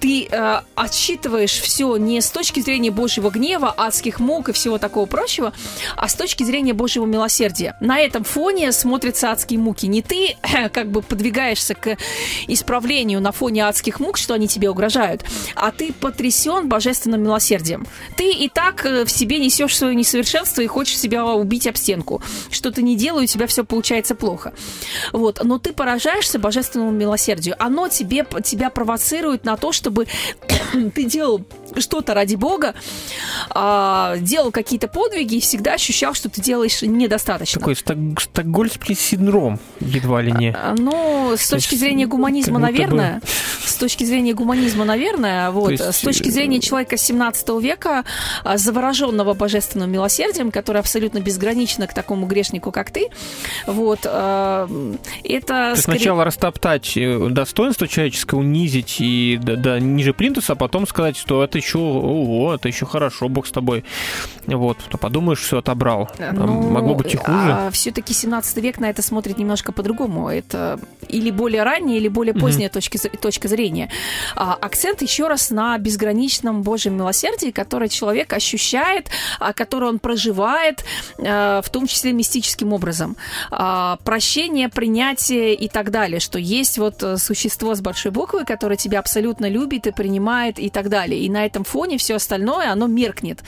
[0.00, 5.06] ты а, отсчитываешь все не с точки зрения Божьего гнева, адских мук и всего такого
[5.06, 5.52] прочего,
[5.96, 7.76] а с точки зрения Божьего милосердия.
[7.80, 9.86] На этом фоне смотрятся адские муки.
[9.86, 10.36] Не ты
[10.72, 11.96] как бы подвигаешься к
[12.46, 15.24] исправлению на фоне адских мук, что они тебе угрожают,
[15.54, 17.86] а ты потрясен божественным милосердием.
[18.16, 22.22] Ты и так э, в себе несешь свое несовершенство и хочешь себя убить об стенку.
[22.50, 24.52] Что ты не делаешь, у тебя все получается плохо.
[25.12, 25.42] Вот.
[25.42, 27.56] Но ты поражаешься божественному милосердию.
[27.58, 30.06] Оно тебе, тебя провоцирует на то, чтобы
[30.94, 31.44] ты делал
[31.80, 32.74] что-то ради Бога,
[33.50, 37.60] а, делал какие-то подвиги и всегда ощущал, что ты делаешь недостаточно.
[37.60, 40.50] Такой сток- стокгольмский синдром, едва ли не.
[40.54, 43.20] А, Ну, с точки есть, зрения гуманизма, будто бы- наверное.
[43.64, 45.50] С точки зрения гуманизма, наверное.
[45.50, 45.70] Вот.
[45.72, 48.04] есть, с точки э, зрения человека 17 века,
[48.44, 53.08] а, завороженного божественным милосердием, который абсолютно безгранично к такому грешнику, как ты,
[53.66, 54.68] вот, а,
[55.24, 60.56] это То скорее- сначала растоптать э, достоинство человеческое, унизить и до, до ниже плинтуса, а
[60.56, 63.84] потом сказать, что это еще, ого, это еще хорошо, Бог с тобой.
[64.46, 66.08] Вот, а подумаешь, все отобрал.
[66.18, 67.70] А Ну, Могло быть и хуже.
[67.72, 70.28] все-таки 17 век на это смотрит немножко по-другому.
[70.28, 73.90] Это или более ранняя, или более поздняя точка, з- точка зрения.
[74.36, 79.08] А, акцент еще раз на безграничном Божьем милосердии, которое человек ощущает,
[79.40, 80.84] а, которое он проживает,
[81.18, 83.16] а, в том числе мистическим образом.
[83.50, 88.76] А, прощение, принятие и так далее, что есть вот э, существо с большой буквы, которое
[88.76, 91.20] тебя абсолютно любит и принимает и так далее.
[91.20, 93.42] И на этом фоне все остальное, оно меркнет.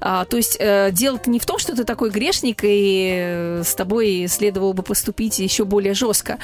[0.00, 3.74] А, то есть э, дело-то не в том, что ты такой грешник, и э, с
[3.74, 6.38] тобой следовало бы поступить еще более жестко.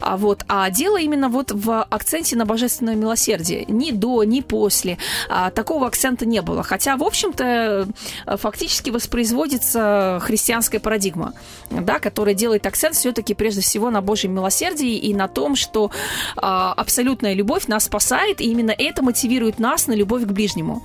[0.00, 3.64] А, вот, а дело именно вот в акценте на божественное милосердие.
[3.68, 4.98] Ни до, ни после.
[5.28, 6.62] А, такого акцента не было.
[6.62, 7.88] Хотя, в общем-то,
[8.26, 11.34] э, фактически воспроизводится христианская парадигма,
[11.70, 15.90] да, которая делает акцент все-таки прежде всего на Божьем милосердии и на том, что
[16.36, 20.84] а, абсолютная любовь нас спасает, и именно это мотивирует нас на любовь к ближнему.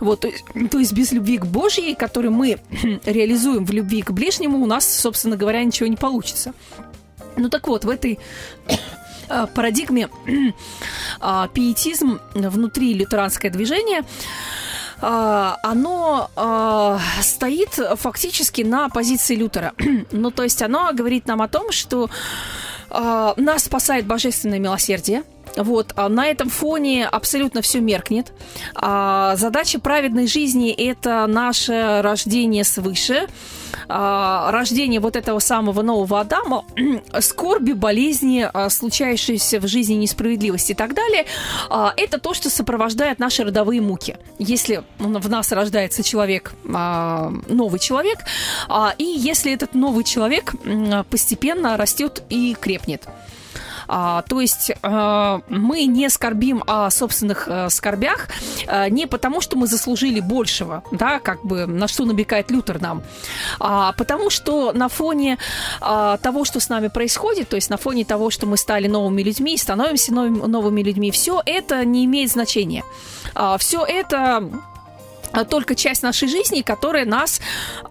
[0.00, 2.58] Вот, то есть, то есть без любви к Божьей, которую мы
[3.04, 6.54] реализуем в любви к ближнему, у нас, собственно говоря, ничего не получится.
[7.36, 8.18] Ну так вот, в этой
[9.28, 10.08] а, парадигме
[11.20, 14.02] а, пиетизм внутри лютеранское движение
[15.00, 19.72] а, оно а, стоит фактически на позиции Лютера.
[20.10, 22.10] ну, то есть оно говорит нам о том, что
[22.90, 25.22] а, нас спасает божественное милосердие.
[25.58, 28.32] Вот, а на этом фоне абсолютно все меркнет.
[28.74, 33.26] А, задача праведной жизни– это наше рождение свыше,
[33.88, 36.64] а, рождение вот этого самого нового Адама,
[37.20, 41.24] скорби, болезни, а, случающиеся в жизни несправедливости и так далее,
[41.70, 44.16] а, это то, что сопровождает наши родовые муки.
[44.38, 48.18] Если в нас рождается человек, а, новый человек,
[48.68, 50.54] а, и если этот новый человек
[51.10, 53.08] постепенно растет и крепнет.
[53.88, 58.28] А, то есть а, мы не скорбим о собственных а, скорбях
[58.66, 63.02] а, не потому, что мы заслужили большего, да, как бы на что намекает Лютер нам,
[63.58, 65.38] а потому что на фоне
[65.80, 69.22] а, того, что с нами происходит, то есть на фоне того, что мы стали новыми
[69.22, 72.84] людьми, становимся новыми, новыми людьми, все это не имеет значения.
[73.58, 74.50] все это а,
[75.48, 77.40] только часть нашей жизни, которая нас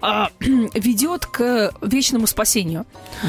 [0.01, 2.85] а, ведет к вечному спасению.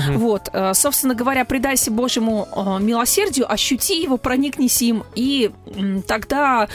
[0.08, 6.68] Вот, а, собственно говоря, предайся Божьему а, милосердию, ощути его, проникнись им, и м, тогда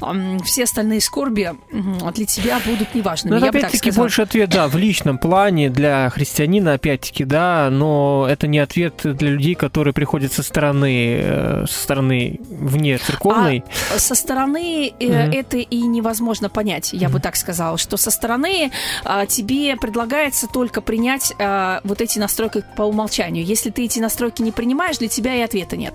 [0.00, 3.32] м, все остальные скорби м, для тебя будут неважными.
[3.34, 7.68] Ну, это бы так опять-таки больше ответ, да, в личном плане для христианина, опять-таки, да,
[7.70, 13.64] но это не ответ для людей, которые приходят со стороны, э, со стороны вне церковной.
[13.96, 15.32] Со стороны э, Мгм.
[15.32, 18.70] это и невозможно понять, я бы так сказала, что со стороны
[19.04, 23.44] а, тебе предлагается только принять а, вот эти настройки по умолчанию.
[23.44, 25.94] Если ты эти настройки не принимаешь, для тебя и ответа нет.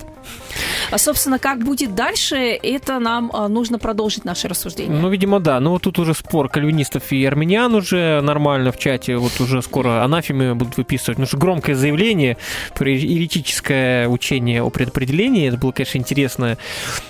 [0.92, 4.98] А, собственно, как будет дальше, это нам а, нужно продолжить наше рассуждение.
[5.00, 5.60] Ну, видимо, да.
[5.60, 9.18] Ну, вот тут уже спор кальвинистов и армян уже нормально в чате.
[9.18, 11.18] Вот уже скоро анафемы будут выписывать.
[11.18, 12.38] Ну, что громкое заявление
[12.80, 15.48] еретическое учение о предопределении.
[15.48, 16.58] Это было, конечно, интересная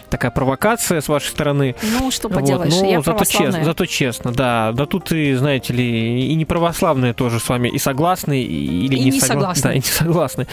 [0.10, 1.76] такая провокация с вашей стороны.
[1.82, 4.72] Ну, что Вот, поделаешь, но я зато, честно, зато честно, да.
[4.74, 8.95] Да тут и, знаете ли, и не православные тоже с вами и согласны, и- или
[8.95, 9.64] И не, не согла- согласны.
[9.64, 10.47] Да, и не согласны.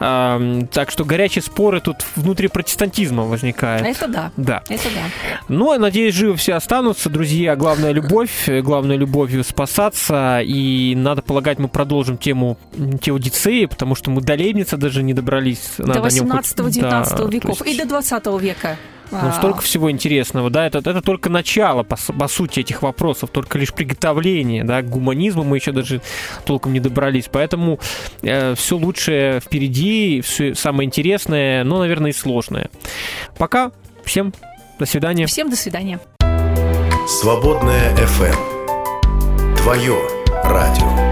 [0.00, 3.86] Ам, так что горячие споры тут внутри протестантизма возникают.
[3.86, 4.32] Это да.
[4.36, 4.62] Да.
[4.68, 5.00] Это да.
[5.48, 7.56] Ну, а надеюсь, живы все останутся, друзья.
[7.56, 10.40] Главная любовь, главное любовью спасаться.
[10.44, 12.58] И надо полагать, мы продолжим тему
[13.00, 15.72] теодицеи, потому что мы до Лейбница даже не добрались.
[15.78, 18.76] Надо до о нем хоть- 18-19 Да, веков есть- и до 20 века.
[19.10, 23.30] Ну, А, столько всего интересного, да, это, это только начало, по, по сути, этих вопросов,
[23.30, 26.00] только лишь приготовление, да, к гуманизму мы еще даже
[26.44, 27.78] толком не добрались, поэтому
[28.20, 32.70] все лучшее впереди, все самое интересное, но, наверное, и сложное.
[33.36, 33.72] Пока,
[34.04, 34.32] всем
[34.78, 35.26] до свидания.
[35.26, 36.00] Всем до свидания.
[37.06, 39.56] Свободная FM.
[39.56, 39.96] Твое
[40.44, 41.07] радио.